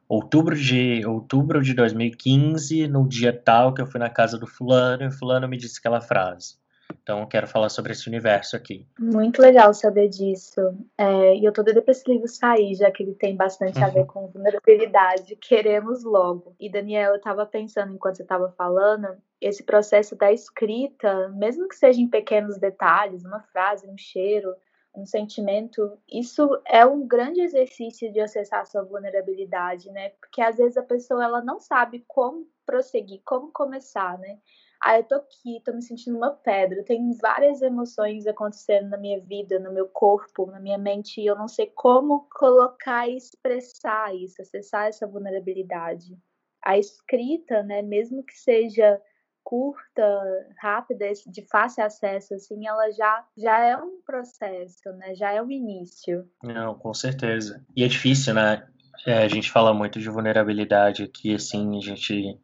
outubro 0.08 0.56
de 0.56 1.04
outubro 1.06 1.62
de 1.62 1.74
2015, 1.74 2.86
no 2.88 3.08
dia 3.08 3.32
tal 3.32 3.72
que 3.72 3.80
eu 3.80 3.86
fui 3.86 4.00
na 4.00 4.10
casa 4.10 4.38
do 4.38 4.46
fulano, 4.46 5.04
e 5.04 5.06
o 5.06 5.12
fulano 5.12 5.48
me 5.48 5.56
disse 5.56 5.78
aquela 5.78 6.00
frase. 6.00 6.60
Então, 7.02 7.20
eu 7.20 7.26
quero 7.26 7.46
falar 7.46 7.68
sobre 7.68 7.92
esse 7.92 8.08
universo 8.08 8.56
aqui. 8.56 8.86
Muito 8.98 9.40
legal 9.40 9.72
saber 9.72 10.08
disso. 10.08 10.60
É, 10.98 11.36
e 11.36 11.44
eu 11.44 11.52
tô 11.52 11.62
doida 11.62 11.80
pra 11.80 11.92
esse 11.92 12.10
livro 12.10 12.28
sair, 12.28 12.74
já 12.74 12.90
que 12.90 13.02
ele 13.02 13.14
tem 13.14 13.36
bastante 13.36 13.78
uhum. 13.78 13.84
a 13.84 13.88
ver 13.88 14.06
com 14.06 14.26
vulnerabilidade. 14.28 15.36
Queremos 15.36 16.04
logo. 16.04 16.54
E, 16.58 16.70
Daniel, 16.70 17.14
eu 17.14 17.20
tava 17.20 17.46
pensando 17.46 17.94
enquanto 17.94 18.16
você 18.16 18.24
tava 18.24 18.52
falando, 18.56 19.08
esse 19.40 19.62
processo 19.62 20.16
da 20.16 20.32
escrita, 20.32 21.28
mesmo 21.30 21.68
que 21.68 21.76
seja 21.76 22.00
em 22.00 22.08
pequenos 22.08 22.58
detalhes, 22.58 23.24
uma 23.24 23.40
frase, 23.40 23.88
um 23.88 23.96
cheiro, 23.96 24.52
um 24.94 25.06
sentimento, 25.06 25.98
isso 26.10 26.60
é 26.66 26.84
um 26.84 27.06
grande 27.06 27.40
exercício 27.40 28.12
de 28.12 28.20
acessar 28.20 28.66
sua 28.66 28.82
vulnerabilidade, 28.82 29.90
né? 29.90 30.10
Porque 30.20 30.40
às 30.42 30.56
vezes 30.56 30.76
a 30.76 30.82
pessoa 30.82 31.24
ela 31.24 31.42
não 31.42 31.60
sabe 31.60 32.04
como 32.08 32.46
prosseguir, 32.66 33.22
como 33.24 33.52
começar, 33.52 34.18
né? 34.18 34.38
Ah, 34.82 34.98
eu 34.98 35.04
tô 35.04 35.14
aqui, 35.16 35.60
tô 35.64 35.72
me 35.72 35.82
sentindo 35.82 36.16
uma 36.16 36.30
pedra, 36.30 36.82
tem 36.82 37.12
várias 37.20 37.60
emoções 37.60 38.26
acontecendo 38.26 38.88
na 38.88 38.96
minha 38.96 39.20
vida, 39.20 39.58
no 39.58 39.72
meu 39.72 39.86
corpo, 39.88 40.46
na 40.46 40.58
minha 40.58 40.78
mente, 40.78 41.20
e 41.20 41.26
eu 41.26 41.36
não 41.36 41.46
sei 41.48 41.66
como 41.74 42.26
colocar 42.34 43.06
e 43.06 43.16
expressar 43.16 44.14
isso, 44.16 44.40
acessar 44.40 44.86
essa 44.88 45.06
vulnerabilidade. 45.06 46.16
A 46.62 46.78
escrita, 46.78 47.62
né, 47.62 47.82
mesmo 47.82 48.24
que 48.24 48.36
seja 48.36 49.00
curta, 49.50 50.46
rápida, 50.58 51.06
de 51.26 51.42
fácil 51.42 51.84
acesso, 51.84 52.34
assim, 52.34 52.68
ela 52.68 52.88
já, 52.92 53.24
já 53.36 53.58
é 53.58 53.76
um 53.76 54.00
processo, 54.06 54.92
né? 54.92 55.12
Já 55.16 55.32
é 55.32 55.42
um 55.42 55.50
início. 55.50 56.24
Não, 56.40 56.76
com 56.76 56.94
certeza. 56.94 57.60
E 57.74 57.82
é 57.82 57.88
difícil, 57.88 58.32
né? 58.32 58.64
É, 59.04 59.24
a 59.24 59.28
gente 59.28 59.50
fala 59.50 59.74
muito 59.74 59.98
de 59.98 60.08
vulnerabilidade 60.08 61.02
aqui, 61.02 61.34
assim, 61.34 61.76
a 61.76 61.80
gente 61.80 62.38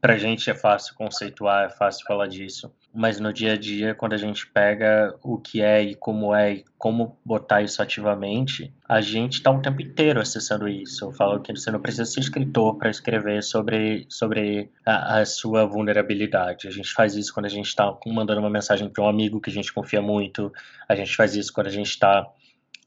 Pra 0.00 0.18
gente 0.18 0.48
é 0.48 0.54
fácil 0.54 0.94
conceituar, 0.94 1.64
é 1.64 1.70
fácil 1.70 2.06
falar 2.06 2.28
disso, 2.28 2.72
mas 2.96 3.20
no 3.20 3.30
dia 3.30 3.52
a 3.52 3.56
dia, 3.58 3.94
quando 3.94 4.14
a 4.14 4.16
gente 4.16 4.46
pega 4.46 5.14
o 5.22 5.38
que 5.38 5.60
é 5.60 5.82
e 5.82 5.94
como 5.94 6.34
é 6.34 6.54
e 6.54 6.64
como 6.78 7.18
botar 7.22 7.60
isso 7.62 7.82
ativamente, 7.82 8.72
a 8.88 9.02
gente 9.02 9.34
está 9.34 9.50
o 9.50 9.60
tempo 9.60 9.82
inteiro 9.82 10.18
acessando 10.18 10.66
isso. 10.66 11.04
Eu 11.04 11.12
falo 11.12 11.40
que 11.40 11.54
você 11.54 11.70
não 11.70 11.80
precisa 11.80 12.06
ser 12.06 12.20
escritor 12.20 12.78
para 12.78 12.88
escrever 12.88 13.42
sobre, 13.42 14.06
sobre 14.08 14.70
a, 14.84 15.18
a, 15.18 15.26
sua 15.26 15.66
vulnerabilidade. 15.66 16.66
A 16.66 16.70
gente 16.70 16.90
faz 16.92 17.14
isso 17.14 17.34
quando 17.34 17.46
a 17.46 17.50
gente 17.50 17.66
está 17.66 17.94
mandando 18.06 18.40
uma 18.40 18.48
mensagem 18.48 18.88
para 18.88 19.04
um 19.04 19.08
amigo 19.08 19.42
que 19.42 19.50
a 19.50 19.52
gente 19.52 19.72
confia 19.74 20.00
muito, 20.00 20.50
a 20.88 20.96
gente 20.96 21.14
faz 21.14 21.36
isso 21.36 21.52
quando 21.52 21.66
a 21.66 21.72
gente 21.72 21.90
está 21.90 22.26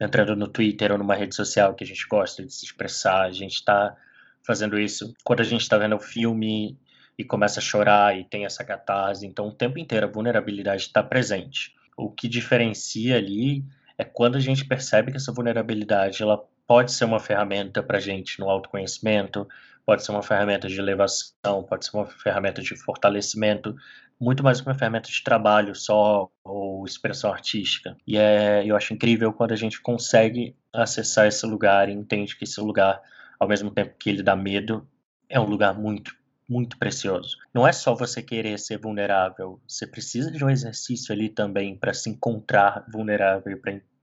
entrando 0.01 0.35
no 0.35 0.47
Twitter 0.47 0.91
ou 0.91 0.97
numa 0.97 1.13
rede 1.13 1.35
social 1.35 1.75
que 1.75 1.83
a 1.83 1.87
gente 1.87 2.07
gosta 2.07 2.43
de 2.43 2.51
se 2.51 2.65
expressar, 2.65 3.25
a 3.25 3.31
gente 3.31 3.55
está 3.55 3.95
fazendo 4.43 4.79
isso 4.79 5.13
quando 5.23 5.41
a 5.41 5.43
gente 5.43 5.61
está 5.61 5.77
vendo 5.77 5.95
o 5.95 5.99
filme 5.99 6.79
e 7.19 7.23
começa 7.25 7.59
a 7.59 7.61
chorar 7.61 8.17
e 8.17 8.23
tem 8.23 8.45
essa 8.45 8.63
catarse. 8.63 9.27
Então, 9.27 9.49
o 9.49 9.51
tempo 9.51 9.77
inteiro 9.77 10.07
a 10.07 10.09
vulnerabilidade 10.09 10.83
está 10.83 11.03
presente. 11.03 11.75
O 11.97 12.09
que 12.09 12.29
diferencia 12.29 13.17
ali 13.17 13.65
é 13.97 14.05
quando 14.05 14.37
a 14.37 14.39
gente 14.39 14.63
percebe 14.63 15.11
que 15.11 15.17
essa 15.17 15.33
vulnerabilidade 15.33 16.23
ela 16.23 16.41
pode 16.65 16.93
ser 16.93 17.03
uma 17.03 17.19
ferramenta 17.19 17.83
para 17.83 17.97
a 17.97 17.99
gente 17.99 18.39
no 18.39 18.49
autoconhecimento, 18.49 19.45
pode 19.85 20.05
ser 20.05 20.11
uma 20.13 20.23
ferramenta 20.23 20.69
de 20.69 20.79
elevação, 20.79 21.61
pode 21.63 21.85
ser 21.85 21.97
uma 21.97 22.05
ferramenta 22.05 22.61
de 22.61 22.73
fortalecimento, 22.77 23.75
muito 24.17 24.41
mais 24.41 24.61
uma 24.61 24.73
ferramenta 24.73 25.09
de 25.09 25.21
trabalho 25.21 25.75
só 25.75 26.29
ou 26.41 26.85
expressão 26.85 27.33
artística. 27.33 27.97
E 28.07 28.17
é, 28.17 28.63
eu 28.65 28.77
acho 28.77 28.93
incrível 28.93 29.33
quando 29.33 29.51
a 29.51 29.57
gente 29.57 29.81
consegue 29.81 30.55
acessar 30.71 31.27
esse 31.27 31.45
lugar 31.45 31.89
e 31.89 31.91
entende 31.91 32.37
que 32.37 32.45
esse 32.45 32.61
lugar, 32.61 33.01
ao 33.37 33.47
mesmo 33.47 33.71
tempo 33.71 33.93
que 33.99 34.09
ele 34.09 34.23
dá 34.23 34.37
medo, 34.37 34.87
é 35.27 35.37
um 35.37 35.45
lugar 35.45 35.77
muito 35.77 36.18
muito 36.49 36.77
precioso. 36.77 37.37
Não 37.53 37.67
é 37.67 37.71
só 37.71 37.93
você 37.93 38.21
querer 38.21 38.57
ser 38.57 38.77
vulnerável, 38.77 39.61
você 39.67 39.85
precisa 39.85 40.31
de 40.31 40.43
um 40.43 40.49
exercício 40.49 41.13
ali 41.13 41.29
também 41.29 41.77
para 41.77 41.93
se 41.93 42.09
encontrar 42.09 42.85
vulnerável, 42.91 43.59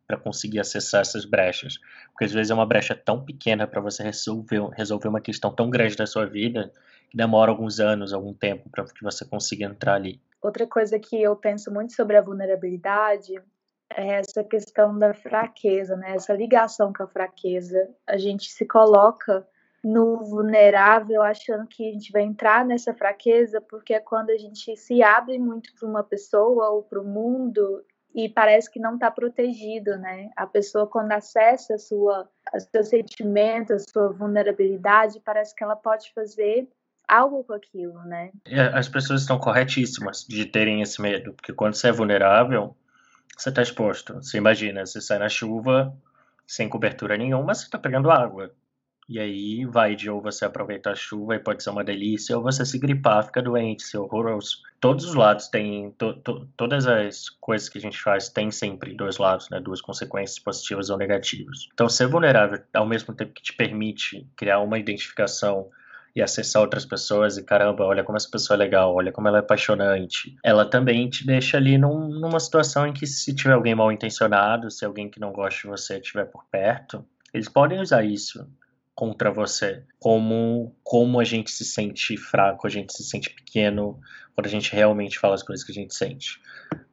para 0.07 0.17
conseguir 0.17 0.61
acessar 0.61 1.01
essas 1.01 1.25
brechas. 1.25 1.79
Porque 2.13 2.25
às 2.25 2.33
vezes 2.33 2.51
é 2.51 2.55
uma 2.55 2.65
brecha 2.65 2.95
tão 2.95 3.25
pequena 3.25 3.67
para 3.67 3.81
você 3.81 4.03
resolver, 4.05 4.69
resolver 4.77 5.09
uma 5.09 5.21
questão 5.21 5.53
tão 5.53 5.69
grande 5.69 5.97
da 5.97 6.07
sua 6.07 6.25
vida 6.25 6.73
que 7.11 7.17
demora 7.17 7.51
alguns 7.51 7.81
anos, 7.81 8.13
algum 8.13 8.33
tempo 8.33 8.71
para 8.71 8.85
que 8.85 9.03
você 9.03 9.25
consiga 9.25 9.65
entrar 9.65 9.95
ali. 9.95 10.21
Outra 10.41 10.67
coisa 10.67 10.99
que 10.99 11.21
eu 11.21 11.35
penso 11.35 11.73
muito 11.73 11.93
sobre 11.93 12.17
a 12.17 12.23
vulnerabilidade 12.23 13.35
é 13.91 14.19
essa 14.19 14.45
questão 14.45 14.97
da 14.97 15.15
fraqueza, 15.15 15.97
né? 15.97 16.15
Essa 16.15 16.35
ligação 16.35 16.93
com 16.93 17.03
a 17.03 17.09
fraqueza. 17.09 17.89
A 18.07 18.17
gente 18.17 18.51
se 18.51 18.67
coloca 18.67 19.47
no 19.87 20.25
vulnerável, 20.25 21.23
achando 21.23 21.65
que 21.69 21.89
a 21.89 21.93
gente 21.93 22.11
vai 22.11 22.23
entrar 22.23 22.65
nessa 22.65 22.93
fraqueza, 22.93 23.61
porque 23.61 23.95
é 23.95 24.01
quando 24.01 24.31
a 24.31 24.37
gente 24.37 24.77
se 24.77 25.01
abre 25.01 25.39
muito 25.39 25.73
para 25.79 25.89
uma 25.89 26.03
pessoa 26.03 26.71
ou 26.71 26.83
para 26.83 27.01
o 27.01 27.05
mundo 27.05 27.85
e 28.13 28.29
parece 28.29 28.69
que 28.69 28.81
não 28.81 28.95
está 28.95 29.13
protegido, 29.13 29.97
né? 29.99 30.31
A 30.35 30.45
pessoa 30.45 30.89
quando 30.89 31.13
acessa 31.13 31.75
a 31.75 31.79
sua, 31.79 32.29
o 32.53 32.61
seu 32.61 32.83
sentimento, 32.83 33.75
a 33.75 33.79
sua 33.79 34.13
vulnerabilidade, 34.13 35.21
parece 35.25 35.55
que 35.55 35.63
ela 35.63 35.77
pode 35.77 36.13
fazer 36.13 36.69
algo 37.07 37.45
com 37.45 37.53
aquilo, 37.53 38.03
né? 38.07 38.33
As 38.75 38.89
pessoas 38.89 39.21
estão 39.21 39.39
corretíssimas 39.39 40.27
de 40.29 40.47
terem 40.47 40.83
esse 40.83 41.01
medo, 41.01 41.33
porque 41.35 41.53
quando 41.53 41.75
você 41.75 41.89
é 41.89 41.93
vulnerável, 41.93 42.77
você 43.39 43.51
está 43.51 43.63
exposto. 43.63 44.15
Você 44.15 44.39
imagina, 44.39 44.85
você 44.85 45.01
sai 45.01 45.21
na 45.21 45.29
chuva 45.29 45.97
sem 46.45 46.69
cobertura 46.69 47.17
nenhuma, 47.17 47.55
você 47.55 47.67
está 47.67 47.79
pegando 47.79 48.11
água. 48.11 48.51
E 49.09 49.21
aí 49.21 49.65
vai 49.65 49.95
de 49.95 50.11
ou 50.11 50.21
você 50.21 50.45
aproveita 50.45 50.91
a 50.91 50.95
chuva 50.95 51.37
e 51.37 51.39
pode 51.39 51.63
ser 51.63 51.71
uma 51.71 51.85
delícia, 51.85 52.37
ou 52.37 52.43
você 52.43 52.67
se 52.67 52.77
gripar, 52.77 53.25
fica 53.25 53.41
doente, 53.41 53.85
ser 53.85 53.99
horroroso. 53.99 54.59
Todos 54.81 55.05
os 55.05 55.15
lados 55.15 55.47
têm, 55.47 55.93
to, 55.93 56.15
to, 56.15 56.49
todas 56.57 56.89
as 56.89 57.29
coisas 57.29 57.69
que 57.69 57.79
a 57.79 57.81
gente 57.81 58.03
faz 58.03 58.29
têm 58.29 58.51
sempre 58.51 58.95
dois 58.95 59.19
lados, 59.19 59.49
né? 59.49 59.61
Duas 59.61 59.81
consequências 59.81 60.41
positivas 60.41 60.91
ou 60.91 60.99
negativas. 60.99 61.69
Então, 61.73 61.89
ser 61.89 62.09
vulnerável, 62.09 62.61
ao 62.75 62.85
mesmo 62.85 63.15
tempo 63.15 63.33
que 63.33 63.43
te 63.43 63.53
permite 63.53 64.27
criar 64.35 64.59
uma 64.59 64.79
identificação 64.79 65.71
e 66.15 66.21
acessar 66.21 66.63
outras 66.63 66.85
pessoas 66.85 67.37
e 67.37 67.45
caramba, 67.45 67.85
olha 67.85 68.03
como 68.03 68.17
essa 68.17 68.29
pessoa 68.29 68.57
é 68.57 68.59
legal, 68.59 68.93
olha 68.93 69.13
como 69.13 69.29
ela 69.29 69.39
é 69.39 69.41
apaixonante. 69.41 70.35
Ela 70.43 70.65
também 70.65 71.09
te 71.09 71.25
deixa 71.25 71.59
ali 71.59 71.79
num, 71.79 72.09
numa 72.09 72.41
situação 72.41 72.87
em 72.87 72.93
que 72.93 73.07
se 73.07 73.35
tiver 73.35 73.53
alguém 73.53 73.75
mal 73.75 73.93
intencionado, 73.93 74.71
se 74.71 74.85
alguém 74.85 75.09
que 75.09 75.21
não 75.21 75.31
gosta 75.31 75.61
de 75.61 75.69
você 75.69 75.99
estiver 75.99 76.25
por 76.25 76.45
perto, 76.51 77.05
eles 77.33 77.49
podem 77.49 77.81
usar 77.81 78.03
isso 78.03 78.45
contra 78.97 79.31
você. 79.31 79.85
Como, 80.01 80.75
como 80.83 81.21
a 81.21 81.25
gente 81.25 81.51
se 81.51 81.65
sente 81.65 82.17
fraco, 82.17 82.67
a 82.67 82.71
gente 82.71 82.93
se 82.93 83.05
sente 83.05 83.31
pequeno 83.31 84.01
quando 84.35 84.47
a 84.47 84.51
gente 84.51 84.75
realmente 84.75 85.19
fala 85.19 85.35
as 85.35 85.43
coisas 85.43 85.65
que 85.65 85.71
a 85.71 85.75
gente 85.75 85.95
sente. 85.95 86.41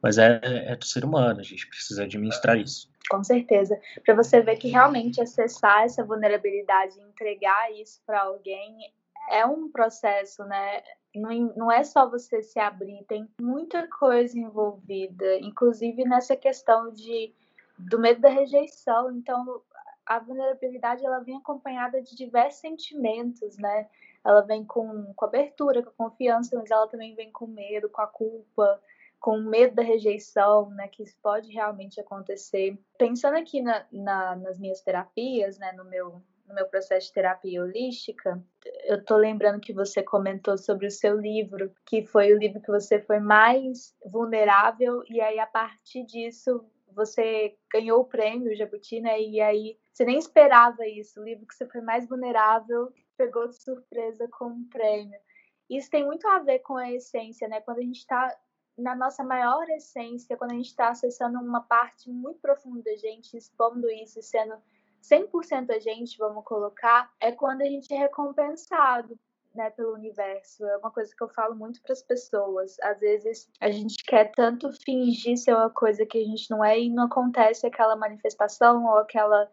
Mas 0.02 0.18
é, 0.18 0.40
é 0.44 0.76
do 0.76 0.84
ser 0.84 1.04
humano, 1.04 1.40
a 1.40 1.42
gente 1.42 1.66
precisa 1.66 2.04
administrar 2.04 2.56
isso. 2.56 2.92
Com 3.10 3.24
certeza. 3.24 3.78
Para 4.04 4.14
você 4.14 4.40
ver 4.40 4.56
que 4.56 4.68
realmente 4.68 5.20
acessar 5.20 5.84
essa 5.84 6.04
vulnerabilidade 6.04 6.98
e 6.98 7.02
entregar 7.02 7.72
isso 7.72 8.00
para 8.06 8.22
alguém 8.22 8.76
é 9.30 9.44
um 9.44 9.70
processo, 9.70 10.44
né? 10.44 10.82
Não, 11.14 11.30
não 11.56 11.72
é 11.72 11.82
só 11.84 12.08
você 12.08 12.42
se 12.42 12.58
abrir, 12.58 13.04
tem 13.08 13.28
muita 13.40 13.88
coisa 13.88 14.38
envolvida, 14.38 15.38
inclusive 15.38 16.04
nessa 16.04 16.36
questão 16.36 16.92
de 16.92 17.32
do 17.78 17.98
medo 17.98 18.20
da 18.20 18.28
rejeição. 18.28 19.10
Então, 19.12 19.62
a 20.06 20.18
vulnerabilidade 20.18 21.04
ela 21.04 21.20
vem 21.20 21.36
acompanhada 21.36 22.02
de 22.02 22.14
diversos 22.16 22.60
sentimentos, 22.60 23.56
né? 23.56 23.88
Ela 24.24 24.40
vem 24.40 24.64
com, 24.64 25.12
com 25.14 25.24
abertura, 25.24 25.82
com 25.82 25.90
confiança, 25.90 26.56
mas 26.56 26.70
ela 26.70 26.88
também 26.88 27.14
vem 27.14 27.30
com 27.30 27.46
medo, 27.46 27.88
com 27.88 28.00
a 28.00 28.06
culpa, 28.06 28.80
com 29.20 29.38
medo 29.38 29.74
da 29.74 29.82
rejeição, 29.82 30.70
né? 30.70 30.88
Que 30.88 31.02
isso 31.02 31.16
pode 31.22 31.52
realmente 31.52 32.00
acontecer. 32.00 32.78
Pensando 32.98 33.36
aqui 33.36 33.60
na, 33.60 33.84
na, 33.92 34.36
nas 34.36 34.58
minhas 34.58 34.80
terapias, 34.80 35.58
né? 35.58 35.72
No 35.72 35.84
meu, 35.84 36.22
no 36.46 36.54
meu 36.54 36.66
processo 36.66 37.06
de 37.08 37.12
terapia 37.12 37.62
holística, 37.62 38.42
eu 38.84 39.02
tô 39.04 39.16
lembrando 39.16 39.60
que 39.60 39.72
você 39.72 40.02
comentou 40.02 40.56
sobre 40.58 40.86
o 40.86 40.90
seu 40.90 41.18
livro, 41.18 41.72
que 41.86 42.04
foi 42.04 42.32
o 42.32 42.38
livro 42.38 42.60
que 42.60 42.70
você 42.70 43.00
foi 43.00 43.18
mais 43.18 43.94
vulnerável, 44.04 45.02
e 45.08 45.20
aí 45.20 45.38
a 45.38 45.46
partir 45.46 46.04
disso 46.04 46.64
você 46.94 47.56
ganhou 47.72 48.00
o 48.00 48.04
prêmio 48.04 48.56
Jabuti, 48.56 49.00
né? 49.00 49.20
E 49.20 49.40
aí 49.40 49.78
você 49.92 50.04
nem 50.04 50.18
esperava 50.18 50.86
isso. 50.86 51.20
O 51.20 51.24
livro 51.24 51.46
que 51.46 51.54
você 51.54 51.66
foi 51.66 51.80
mais 51.80 52.08
vulnerável 52.08 52.92
pegou 53.16 53.48
de 53.48 53.56
surpresa 53.56 54.28
com 54.38 54.46
um 54.46 54.68
prêmio. 54.68 55.18
Isso 55.68 55.90
tem 55.90 56.04
muito 56.04 56.26
a 56.28 56.38
ver 56.38 56.60
com 56.60 56.76
a 56.76 56.90
essência, 56.90 57.48
né? 57.48 57.60
Quando 57.60 57.78
a 57.78 57.82
gente 57.82 57.98
está 57.98 58.36
na 58.76 58.94
nossa 58.94 59.22
maior 59.22 59.68
essência, 59.70 60.36
quando 60.36 60.52
a 60.52 60.54
gente 60.54 60.66
está 60.66 60.88
acessando 60.88 61.38
uma 61.38 61.60
parte 61.60 62.10
muito 62.10 62.40
profunda 62.40 62.82
da 62.82 62.96
gente, 62.96 63.36
expondo 63.36 63.88
isso, 63.90 64.20
sendo 64.20 64.56
100% 65.02 65.70
a 65.70 65.78
gente, 65.78 66.18
vamos 66.18 66.44
colocar, 66.44 67.12
é 67.20 67.30
quando 67.30 67.62
a 67.62 67.66
gente 67.66 67.92
é 67.92 67.98
recompensado 67.98 69.18
né, 69.54 69.70
pelo 69.70 69.94
universo. 69.94 70.64
É 70.66 70.76
uma 70.78 70.90
coisa 70.90 71.14
que 71.16 71.22
eu 71.22 71.28
falo 71.28 71.54
muito 71.54 71.80
para 71.82 71.92
as 71.92 72.02
pessoas. 72.02 72.76
Às 72.80 72.98
vezes 73.00 73.48
a 73.60 73.70
gente 73.70 74.02
quer 74.04 74.32
tanto 74.32 74.72
fingir 74.84 75.36
ser 75.36 75.54
uma 75.54 75.70
coisa 75.70 76.04
que 76.04 76.18
a 76.18 76.24
gente 76.24 76.50
não 76.50 76.64
é 76.64 76.78
e 76.78 76.90
não 76.90 77.04
acontece 77.04 77.66
aquela 77.66 77.96
manifestação 77.96 78.84
ou 78.84 78.98
aquela 78.98 79.50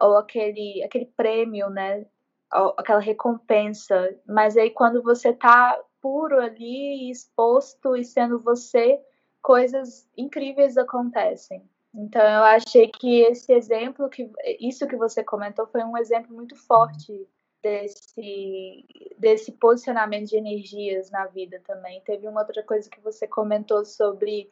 ou 0.00 0.16
aquele 0.16 0.82
aquele 0.84 1.06
prêmio, 1.06 1.70
né, 1.70 2.04
ou 2.52 2.74
aquela 2.76 3.00
recompensa. 3.00 4.14
Mas 4.26 4.56
aí 4.56 4.70
quando 4.70 5.02
você 5.02 5.32
tá 5.32 5.80
puro 6.00 6.40
ali, 6.40 7.10
exposto 7.10 7.96
e 7.96 8.04
sendo 8.04 8.38
você, 8.40 9.00
coisas 9.42 10.08
incríveis 10.16 10.76
acontecem. 10.76 11.68
Então 11.94 12.20
eu 12.22 12.42
achei 12.42 12.88
que 12.88 13.22
esse 13.22 13.52
exemplo 13.52 14.08
que 14.10 14.30
isso 14.60 14.86
que 14.86 14.96
você 14.96 15.24
comentou 15.24 15.66
foi 15.66 15.82
um 15.82 15.96
exemplo 15.96 16.34
muito 16.34 16.54
forte 16.54 17.26
desse, 17.62 18.84
desse 19.18 19.52
posicionamento 19.52 20.28
de 20.28 20.36
energias 20.36 21.10
na 21.10 21.26
vida 21.26 21.60
também. 21.66 22.00
Teve 22.02 22.28
uma 22.28 22.40
outra 22.40 22.62
coisa 22.62 22.88
que 22.88 23.00
você 23.00 23.26
comentou 23.26 23.84
sobre 23.84 24.50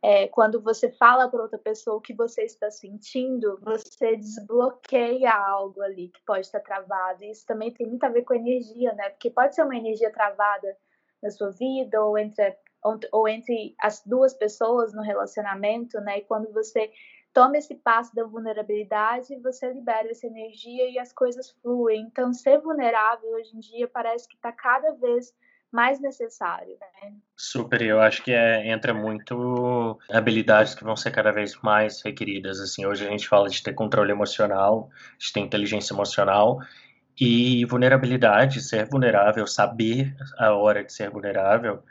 é, 0.00 0.28
quando 0.28 0.60
você 0.60 0.90
fala 0.92 1.28
para 1.28 1.42
outra 1.42 1.58
pessoa 1.58 1.96
o 1.96 2.00
que 2.00 2.14
você 2.14 2.42
está 2.42 2.70
sentindo, 2.70 3.58
você 3.62 4.16
desbloqueia 4.16 5.32
algo 5.32 5.82
ali 5.82 6.08
que 6.08 6.22
pode 6.24 6.46
estar 6.46 6.60
travado. 6.60 7.24
E 7.24 7.30
isso 7.30 7.44
também 7.44 7.72
tem 7.72 7.86
muito 7.86 8.04
a 8.04 8.08
ver 8.08 8.22
com 8.22 8.34
energia, 8.34 8.92
né? 8.94 9.10
Porque 9.10 9.30
pode 9.30 9.54
ser 9.54 9.64
uma 9.64 9.76
energia 9.76 10.12
travada 10.12 10.76
na 11.20 11.30
sua 11.30 11.50
vida 11.50 12.00
ou 12.02 12.16
entre, 12.16 12.56
ou 13.12 13.28
entre 13.28 13.74
as 13.80 14.02
duas 14.06 14.32
pessoas 14.34 14.94
no 14.94 15.02
relacionamento, 15.02 16.00
né? 16.00 16.18
E 16.18 16.24
quando 16.24 16.52
você 16.52 16.92
toma 17.32 17.56
esse 17.58 17.74
passo 17.74 18.14
da 18.14 18.24
vulnerabilidade, 18.24 19.38
você 19.40 19.72
libera 19.72 20.10
essa 20.10 20.26
energia 20.26 20.90
e 20.90 20.98
as 20.98 21.12
coisas 21.12 21.50
fluem. 21.62 22.02
Então, 22.02 22.32
ser 22.32 22.58
vulnerável 22.58 23.30
hoje 23.30 23.56
em 23.56 23.60
dia 23.60 23.88
parece 23.88 24.28
que 24.28 24.36
está 24.36 24.52
cada 24.52 24.92
vez 24.92 25.32
mais 25.70 26.00
necessário, 26.00 26.76
né? 26.80 27.12
Super, 27.36 27.82
eu 27.82 28.00
acho 28.00 28.22
que 28.22 28.32
é, 28.32 28.70
entra 28.70 28.94
muito 28.94 29.98
habilidades 30.10 30.74
que 30.74 30.82
vão 30.82 30.96
ser 30.96 31.10
cada 31.10 31.30
vez 31.30 31.56
mais 31.62 32.00
requeridas. 32.02 32.58
Assim, 32.58 32.86
hoje 32.86 33.06
a 33.06 33.10
gente 33.10 33.28
fala 33.28 33.48
de 33.48 33.62
ter 33.62 33.74
controle 33.74 34.10
emocional, 34.10 34.88
de 35.18 35.32
ter 35.32 35.40
inteligência 35.40 35.92
emocional 35.92 36.58
e 37.20 37.64
vulnerabilidade, 37.66 38.62
ser 38.62 38.86
vulnerável, 38.86 39.46
saber 39.46 40.16
a 40.38 40.54
hora 40.54 40.82
de 40.82 40.92
ser 40.92 41.10
vulnerável 41.10 41.82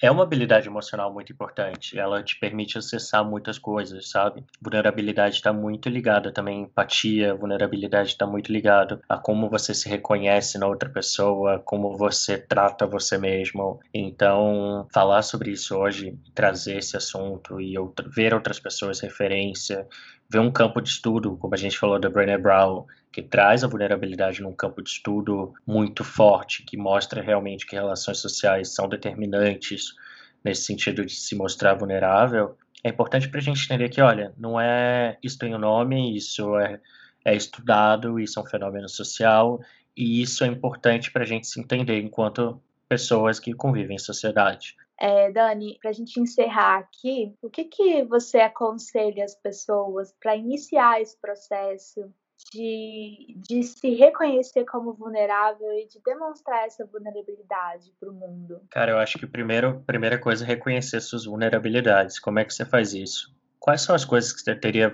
é 0.00 0.10
uma 0.10 0.22
habilidade 0.22 0.68
emocional 0.68 1.12
muito 1.12 1.32
importante. 1.32 1.98
Ela 1.98 2.22
te 2.22 2.38
permite 2.38 2.78
acessar 2.78 3.24
muitas 3.24 3.58
coisas, 3.58 4.10
sabe? 4.10 4.44
Vulnerabilidade 4.60 5.36
está 5.36 5.52
muito 5.52 5.88
ligada 5.88 6.32
também 6.32 6.62
empatia, 6.62 7.34
vulnerabilidade 7.34 8.10
está 8.10 8.26
muito 8.26 8.52
ligado 8.52 9.00
a 9.08 9.18
como 9.18 9.48
você 9.48 9.74
se 9.74 9.88
reconhece 9.88 10.58
na 10.58 10.66
outra 10.66 10.88
pessoa, 10.88 11.58
como 11.64 11.96
você 11.96 12.38
trata 12.38 12.86
você 12.86 13.18
mesmo. 13.18 13.80
Então, 13.92 14.86
falar 14.92 15.22
sobre 15.22 15.50
isso 15.50 15.76
hoje, 15.76 16.16
trazer 16.34 16.78
esse 16.78 16.96
assunto 16.96 17.60
e 17.60 17.74
ver 18.14 18.34
outras 18.34 18.60
pessoas 18.60 19.00
referência, 19.00 19.86
ver 20.30 20.40
um 20.40 20.50
campo 20.50 20.80
de 20.80 20.90
estudo, 20.90 21.36
como 21.36 21.54
a 21.54 21.58
gente 21.58 21.78
falou 21.78 21.98
da 21.98 22.10
Brené 22.10 22.36
Brown, 22.36 22.86
que 23.10 23.22
traz 23.22 23.64
a 23.64 23.68
vulnerabilidade 23.68 24.42
num 24.42 24.52
campo 24.52 24.82
de 24.82 24.90
estudo 24.90 25.54
muito 25.66 26.04
forte, 26.04 26.62
que 26.64 26.76
mostra 26.76 27.22
realmente 27.22 27.66
que 27.66 27.74
relações 27.74 28.18
sociais 28.18 28.74
são 28.74 28.88
determinantes 28.88 29.94
nesse 30.44 30.62
sentido 30.62 31.04
de 31.04 31.14
se 31.14 31.34
mostrar 31.34 31.74
vulnerável, 31.74 32.56
é 32.84 32.90
importante 32.90 33.28
para 33.28 33.40
a 33.40 33.42
gente 33.42 33.64
entender 33.64 33.88
que, 33.88 34.00
olha, 34.00 34.32
não 34.36 34.60
é 34.60 35.18
isso 35.22 35.38
tem 35.38 35.54
um 35.54 35.58
nome, 35.58 36.16
isso 36.16 36.56
é, 36.58 36.80
é 37.24 37.34
estudado, 37.34 38.20
isso 38.20 38.38
é 38.38 38.42
um 38.42 38.46
fenômeno 38.46 38.88
social, 38.88 39.60
e 39.96 40.22
isso 40.22 40.44
é 40.44 40.46
importante 40.46 41.10
para 41.10 41.22
a 41.22 41.26
gente 41.26 41.46
se 41.46 41.60
entender 41.60 42.00
enquanto 42.00 42.60
pessoas 42.88 43.40
que 43.40 43.52
convivem 43.52 43.96
em 43.96 43.98
sociedade. 43.98 44.76
É, 45.00 45.30
Dani, 45.30 45.78
para 45.80 45.90
a 45.90 45.92
gente 45.92 46.18
encerrar 46.18 46.78
aqui, 46.78 47.34
o 47.40 47.48
que, 47.48 47.64
que 47.64 48.04
você 48.04 48.38
aconselha 48.38 49.24
as 49.24 49.34
pessoas 49.34 50.12
para 50.20 50.36
iniciar 50.36 51.00
esse 51.00 51.18
processo 51.20 52.12
de, 52.52 53.36
de 53.36 53.62
se 53.62 53.94
reconhecer 53.94 54.64
como 54.64 54.94
vulnerável 54.94 55.72
e 55.72 55.86
de 55.86 56.00
demonstrar 56.04 56.66
essa 56.66 56.84
vulnerabilidade 56.84 57.92
para 57.98 58.10
o 58.10 58.14
mundo? 58.14 58.60
Cara, 58.70 58.92
eu 58.92 58.98
acho 58.98 59.18
que 59.18 59.26
primeiro, 59.26 59.80
primeira 59.86 60.18
coisa 60.18 60.44
é 60.44 60.48
reconhecer 60.48 61.00
suas 61.00 61.24
vulnerabilidades. 61.24 62.18
Como 62.18 62.38
é 62.38 62.44
que 62.44 62.52
você 62.52 62.64
faz 62.64 62.92
isso? 62.92 63.34
Quais 63.58 63.82
são 63.82 63.94
as 63.94 64.04
coisas 64.04 64.32
que 64.32 64.40
você 64.40 64.54
teria, 64.54 64.92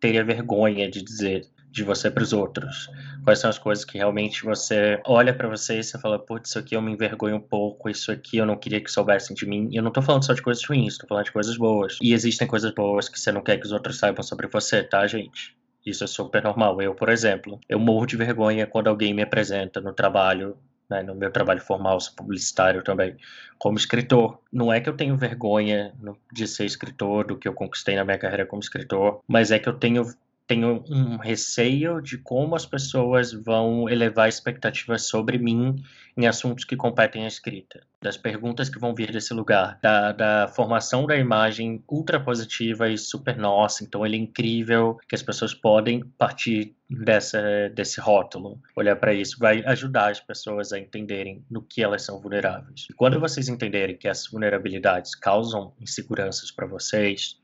teria 0.00 0.24
vergonha 0.24 0.90
de 0.90 1.02
dizer 1.02 1.46
de 1.72 1.82
você 1.82 2.10
para 2.10 2.22
os 2.22 2.32
outros? 2.32 2.90
Quais 3.24 3.38
são 3.38 3.48
as 3.48 3.58
coisas 3.58 3.84
que 3.84 3.96
realmente 3.96 4.44
você 4.44 5.00
olha 5.06 5.34
para 5.34 5.48
você 5.48 5.78
e 5.78 5.82
você 5.82 5.98
fala, 5.98 6.18
putz, 6.18 6.50
isso 6.50 6.58
aqui 6.58 6.76
eu 6.76 6.82
me 6.82 6.92
envergonho 6.92 7.36
um 7.36 7.40
pouco, 7.40 7.88
isso 7.88 8.12
aqui 8.12 8.36
eu 8.36 8.46
não 8.46 8.56
queria 8.56 8.80
que 8.80 8.90
soubessem 8.90 9.34
de 9.34 9.46
mim. 9.46 9.68
E 9.72 9.76
eu 9.76 9.82
não 9.82 9.90
tô 9.90 10.02
falando 10.02 10.24
só 10.24 10.34
de 10.34 10.42
coisas 10.42 10.62
ruins, 10.64 10.98
tô 10.98 11.06
falando 11.06 11.24
de 11.24 11.32
coisas 11.32 11.56
boas. 11.56 11.98
E 12.02 12.12
existem 12.12 12.46
coisas 12.46 12.72
boas 12.72 13.08
que 13.08 13.18
você 13.18 13.32
não 13.32 13.40
quer 13.40 13.56
que 13.58 13.66
os 13.66 13.72
outros 13.72 13.98
saibam 13.98 14.22
sobre 14.22 14.46
você, 14.48 14.82
tá, 14.82 15.06
gente? 15.06 15.56
Isso 15.84 16.04
é 16.04 16.06
super 16.06 16.42
normal. 16.42 16.80
Eu, 16.80 16.94
por 16.94 17.08
exemplo, 17.08 17.58
eu 17.68 17.78
morro 17.78 18.06
de 18.06 18.16
vergonha 18.16 18.66
quando 18.66 18.88
alguém 18.88 19.14
me 19.14 19.22
apresenta 19.22 19.80
no 19.80 19.92
trabalho, 19.92 20.56
né, 20.88 21.02
no 21.02 21.14
meu 21.14 21.30
trabalho 21.30 21.60
formal, 21.60 21.98
sou 22.00 22.14
publicitário 22.14 22.82
também, 22.84 23.16
como 23.58 23.78
escritor. 23.78 24.38
Não 24.52 24.72
é 24.72 24.80
que 24.80 24.88
eu 24.88 24.96
tenho 24.96 25.16
vergonha 25.16 25.92
de 26.30 26.46
ser 26.46 26.66
escritor, 26.66 27.26
do 27.26 27.36
que 27.36 27.48
eu 27.48 27.54
conquistei 27.54 27.96
na 27.96 28.04
minha 28.04 28.18
carreira 28.18 28.44
como 28.44 28.60
escritor, 28.60 29.20
mas 29.26 29.50
é 29.50 29.58
que 29.58 29.68
eu 29.68 29.72
tenho 29.72 30.04
tenho 30.46 30.84
um 30.88 31.16
receio 31.16 32.00
de 32.00 32.18
como 32.18 32.54
as 32.54 32.66
pessoas 32.66 33.32
vão 33.32 33.88
elevar 33.88 34.28
expectativas 34.28 35.06
sobre 35.06 35.38
mim 35.38 35.82
em 36.16 36.26
assuntos 36.26 36.64
que 36.64 36.76
competem 36.76 37.24
à 37.24 37.28
escrita, 37.28 37.82
das 38.00 38.16
perguntas 38.16 38.68
que 38.68 38.78
vão 38.78 38.94
vir 38.94 39.10
desse 39.10 39.32
lugar, 39.32 39.78
da, 39.80 40.12
da 40.12 40.48
formação 40.48 41.06
da 41.06 41.16
imagem 41.16 41.82
ultra 41.88 42.20
positiva 42.20 42.90
e 42.90 42.98
super 42.98 43.36
nossa, 43.36 43.82
então 43.82 44.04
ele 44.04 44.16
é 44.16 44.20
incrível, 44.20 44.98
que 45.08 45.14
as 45.14 45.22
pessoas 45.22 45.54
podem 45.54 46.04
partir 46.18 46.74
dessa, 46.90 47.70
desse 47.74 47.98
rótulo, 48.00 48.60
olhar 48.76 48.96
para 48.96 49.14
isso, 49.14 49.38
vai 49.38 49.64
ajudar 49.64 50.10
as 50.10 50.20
pessoas 50.20 50.72
a 50.72 50.78
entenderem 50.78 51.42
no 51.50 51.62
que 51.62 51.82
elas 51.82 52.02
são 52.02 52.20
vulneráveis. 52.20 52.86
E 52.90 52.92
quando 52.92 53.18
vocês 53.18 53.48
entenderem 53.48 53.96
que 53.96 54.08
essas 54.08 54.30
vulnerabilidades 54.30 55.14
causam 55.14 55.72
inseguranças 55.80 56.50
para 56.50 56.66
vocês, 56.66 57.40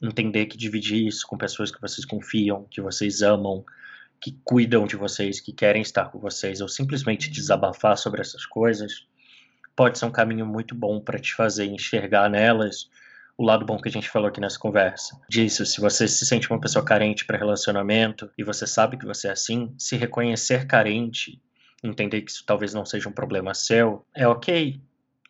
entender 0.00 0.46
que 0.46 0.56
dividir 0.56 1.06
isso 1.06 1.26
com 1.26 1.36
pessoas 1.36 1.70
que 1.70 1.80
vocês 1.80 2.04
confiam, 2.04 2.66
que 2.70 2.80
vocês 2.80 3.22
amam, 3.22 3.64
que 4.20 4.38
cuidam 4.44 4.86
de 4.86 4.96
vocês, 4.96 5.40
que 5.40 5.52
querem 5.52 5.82
estar 5.82 6.10
com 6.10 6.18
vocês, 6.18 6.60
ou 6.60 6.68
simplesmente 6.68 7.30
desabafar 7.30 7.96
sobre 7.96 8.20
essas 8.20 8.44
coisas, 8.46 9.06
pode 9.74 9.98
ser 9.98 10.06
um 10.06 10.10
caminho 10.10 10.46
muito 10.46 10.74
bom 10.74 11.00
para 11.00 11.18
te 11.18 11.34
fazer 11.34 11.66
enxergar 11.66 12.30
nelas 12.30 12.88
o 13.38 13.44
lado 13.44 13.66
bom 13.66 13.78
que 13.78 13.88
a 13.88 13.92
gente 13.92 14.08
falou 14.08 14.28
aqui 14.28 14.40
nessa 14.40 14.58
conversa. 14.58 15.20
Disso, 15.28 15.66
se 15.66 15.80
você 15.80 16.08
se 16.08 16.24
sente 16.24 16.50
uma 16.50 16.60
pessoa 16.60 16.84
carente 16.84 17.26
para 17.26 17.36
relacionamento 17.36 18.30
e 18.38 18.42
você 18.42 18.66
sabe 18.66 18.96
que 18.96 19.04
você 19.04 19.28
é 19.28 19.32
assim, 19.32 19.74
se 19.78 19.94
reconhecer 19.96 20.66
carente, 20.66 21.40
entender 21.82 22.22
que 22.22 22.30
isso 22.30 22.44
talvez 22.46 22.72
não 22.72 22.86
seja 22.86 23.08
um 23.08 23.12
problema 23.12 23.52
seu, 23.52 24.06
é 24.14 24.26
ok. 24.26 24.80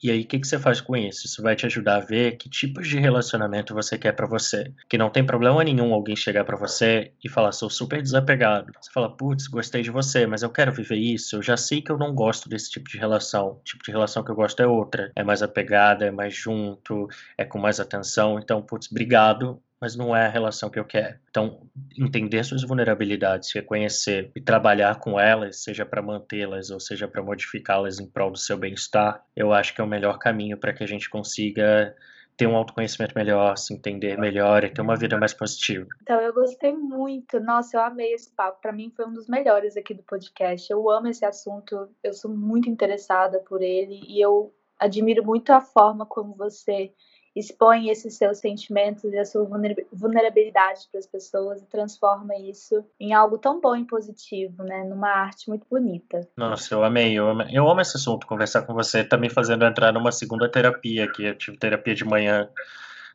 E 0.03 0.11
aí, 0.11 0.23
o 0.23 0.27
que, 0.27 0.39
que 0.39 0.47
você 0.47 0.59
faz 0.59 0.81
com 0.81 0.97
isso? 0.97 1.27
Isso 1.27 1.43
vai 1.43 1.57
te 1.57 1.67
ajudar 1.67 1.97
a 1.97 2.01
ver 2.01 2.37
que 2.37 2.49
tipos 2.49 2.89
de 2.89 2.99
relacionamento 2.99 3.75
você 3.75 3.99
quer 3.99 4.13
para 4.13 4.27
você. 4.27 4.73
Que 4.89 4.99
não 4.99 5.11
tem 5.11 5.25
problema 5.25 5.63
nenhum 5.65 5.93
alguém 5.93 6.17
chegar 6.17 6.45
para 6.45 6.57
você 6.57 7.13
e 7.25 7.29
falar, 7.29 7.53
sou 7.53 7.71
super 7.71 8.03
desapegado. 8.03 8.73
Você 8.81 8.91
fala, 8.93 9.15
putz, 9.17 9.47
gostei 9.47 9.83
de 9.83 9.91
você, 9.91 10.27
mas 10.27 10.43
eu 10.43 10.51
quero 10.51 10.73
viver 10.73 10.97
isso. 10.97 11.37
Eu 11.37 11.43
já 11.43 11.57
sei 11.57 11.81
que 11.83 11.91
eu 11.91 11.99
não 11.99 12.15
gosto 12.15 12.49
desse 12.49 12.71
tipo 12.71 12.89
de 12.89 12.99
relação. 12.99 13.53
O 13.53 13.61
tipo 13.65 13.85
de 13.85 13.91
relação 13.91 14.23
que 14.25 14.31
eu 14.31 14.37
gosto 14.37 14.61
é 14.63 14.67
outra. 14.67 15.11
É 15.15 15.25
mais 15.25 15.43
apegada, 15.43 16.07
é 16.07 16.11
mais 16.11 16.35
junto, 16.35 17.09
é 17.37 17.45
com 17.45 17.59
mais 17.59 17.81
atenção. 17.81 18.39
Então, 18.39 18.63
putz, 18.63 18.91
obrigado, 18.91 19.61
mas 19.81 19.97
não 19.97 20.17
é 20.17 20.27
a 20.27 20.31
relação 20.31 20.71
que 20.71 20.79
eu 20.79 20.85
quero. 20.85 21.19
Então, 21.29 21.61
entender 21.99 22.45
suas 22.45 22.63
vulnerabilidades, 22.63 23.53
reconhecer 23.53 24.31
e 24.35 24.41
trabalhar 24.41 24.99
com 24.99 25.19
elas, 25.21 25.63
seja 25.63 25.85
para 25.85 26.03
mantê-las 26.03 26.71
ou 26.71 26.81
seja 26.81 27.07
para 27.07 27.23
modificá-las 27.23 28.01
em 28.01 28.07
prol 28.07 28.31
do 28.31 28.39
seu 28.39 28.57
bem-estar, 28.57 29.25
eu 29.35 29.53
acho 29.53 29.75
que 29.75 29.81
é 29.81 29.85
o 29.85 29.89
melhor 29.89 30.19
caminho 30.19 30.57
para 30.57 30.73
que 30.73 30.83
a 30.83 30.87
gente 30.87 31.11
consiga 31.11 31.95
ter 32.37 32.47
um 32.47 32.55
autoconhecimento 32.55 33.15
melhor, 33.17 33.57
se 33.57 33.73
entender 33.73 34.19
melhor 34.19 34.63
e 34.63 34.71
ter 34.71 34.83
uma 34.83 34.97
vida 34.97 35.19
mais 35.19 35.33
positiva. 35.33 35.87
Então, 36.03 36.21
eu 36.21 36.35
gostei 36.35 36.73
muito. 36.73 37.41
Nossa, 37.41 37.77
eu 37.77 37.81
amei 37.81 38.13
esse 38.13 38.31
papo. 38.31 38.61
Para 38.61 38.73
mim, 38.73 38.93
foi 38.95 39.07
um 39.07 39.13
dos 39.13 39.27
melhores 39.27 39.77
aqui 39.77 39.95
do 39.95 40.03
podcast. 40.03 40.71
Eu 40.71 40.91
amo 40.91 41.09
esse 41.09 41.25
assunto, 41.25 41.89
eu 42.03 42.13
sou 42.13 42.31
muito 42.31 42.69
interessada 42.69 43.41
por 43.41 43.63
ele 43.63 44.03
e 44.07 44.21
eu 44.21 44.55
admiro 44.79 45.25
muito 45.25 45.51
a 45.51 45.61
forma 45.61 46.05
como 46.05 46.35
você 46.35 46.93
expõe 47.37 47.91
esses 47.91 48.17
seus 48.17 48.39
sentimentos 48.39 49.13
e 49.13 49.19
a 49.19 49.25
sua 49.25 49.47
vulnerabilidade 49.93 50.89
para 50.91 50.99
as 50.99 51.07
pessoas 51.07 51.61
e 51.61 51.67
transforma 51.67 52.35
isso 52.35 52.83
em 52.99 53.13
algo 53.13 53.37
tão 53.37 53.61
bom 53.61 53.77
e 53.77 53.85
positivo, 53.85 54.63
né? 54.63 54.83
Numa 54.85 55.11
arte 55.11 55.49
muito 55.49 55.67
bonita. 55.71 56.27
Nossa, 56.35 56.75
eu 56.75 56.83
amei, 56.83 57.13
eu, 57.13 57.29
amei. 57.29 57.49
eu 57.53 57.69
amo 57.69 57.83
esse 57.83 57.99
assunto, 57.99 58.27
conversar 58.27 58.63
com 58.63 58.73
você, 58.73 59.05
tá 59.05 59.19
me 59.19 59.29
fazendo 59.29 59.67
entrar 59.67 59.93
numa 59.93 60.11
segunda 60.11 60.51
terapia 60.51 61.05
aqui. 61.05 61.25
Eu 61.25 61.37
tive 61.37 61.59
terapia 61.59 61.95
de 61.95 62.05
manhã, 62.05 62.49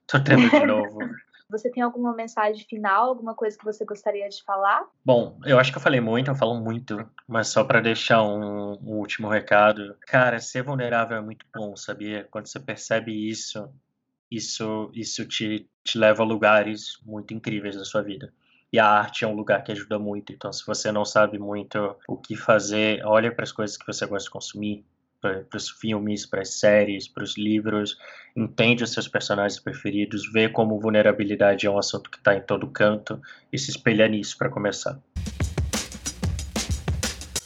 tô 0.05 0.23
tendo 0.23 0.47
de 0.47 0.65
novo. 0.65 0.99
Você 1.51 1.69
tem 1.69 1.83
alguma 1.83 2.15
mensagem 2.15 2.65
final, 2.65 3.09
alguma 3.09 3.35
coisa 3.35 3.57
que 3.57 3.65
você 3.65 3.83
gostaria 3.83 4.29
de 4.29 4.41
falar? 4.41 4.85
Bom, 5.03 5.37
eu 5.45 5.59
acho 5.59 5.69
que 5.69 5.77
eu 5.77 5.81
falei 5.81 5.99
muito, 5.99 6.31
eu 6.31 6.35
falo 6.35 6.57
muito, 6.61 7.05
mas 7.27 7.49
só 7.49 7.61
para 7.61 7.81
deixar 7.81 8.23
um, 8.23 8.71
um, 8.81 8.97
último 8.97 9.27
recado. 9.27 9.97
Cara, 10.07 10.39
ser 10.39 10.63
vulnerável 10.63 11.17
é 11.17 11.21
muito 11.21 11.45
bom, 11.53 11.75
sabia? 11.75 12.25
Quando 12.31 12.47
você 12.47 12.57
percebe 12.57 13.11
isso, 13.29 13.69
isso, 14.31 14.89
isso 14.93 15.25
te, 15.27 15.67
te 15.83 15.97
leva 15.97 16.23
a 16.23 16.25
lugares 16.25 16.97
muito 17.05 17.33
incríveis 17.33 17.75
na 17.75 17.83
sua 17.83 18.01
vida. 18.01 18.33
E 18.71 18.79
a 18.79 18.87
arte 18.87 19.25
é 19.25 19.27
um 19.27 19.35
lugar 19.35 19.61
que 19.63 19.71
ajuda 19.73 19.99
muito. 19.99 20.31
Então, 20.31 20.53
se 20.53 20.65
você 20.65 20.91
não 20.93 21.03
sabe 21.03 21.37
muito 21.37 21.93
o 22.07 22.15
que 22.15 22.37
fazer, 22.37 23.05
olha 23.05 23.29
para 23.29 23.43
as 23.43 23.51
coisas 23.51 23.75
que 23.75 23.85
você 23.85 24.05
gosta 24.05 24.27
de 24.27 24.31
consumir, 24.31 24.85
para 25.19 25.45
os 25.53 25.69
filmes, 25.69 26.25
para 26.25 26.41
as 26.41 26.55
séries, 26.55 27.07
para 27.07 27.23
os 27.23 27.37
livros, 27.37 27.97
entende 28.35 28.83
os 28.83 28.91
seus 28.91 29.07
personagens 29.07 29.59
preferidos, 29.59 30.31
vê 30.31 30.49
como 30.49 30.79
vulnerabilidade 30.79 31.67
é 31.67 31.69
um 31.69 31.77
assunto 31.77 32.09
que 32.09 32.17
está 32.17 32.35
em 32.35 32.41
todo 32.41 32.65
canto 32.67 33.21
e 33.53 33.57
se 33.59 33.69
espelha 33.69 34.07
nisso 34.07 34.35
para 34.37 34.49
começar. 34.49 34.99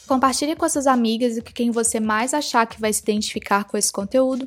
Compartilhe 0.06 0.54
com 0.54 0.68
suas 0.68 0.86
amigas 0.86 1.36
e 1.36 1.42
com 1.42 1.52
quem 1.52 1.70
você 1.70 1.98
mais 1.98 2.32
achar 2.32 2.64
que 2.64 2.80
vai 2.80 2.92
se 2.92 3.02
identificar 3.02 3.64
com 3.64 3.76
esse 3.76 3.92
conteúdo. 3.92 4.46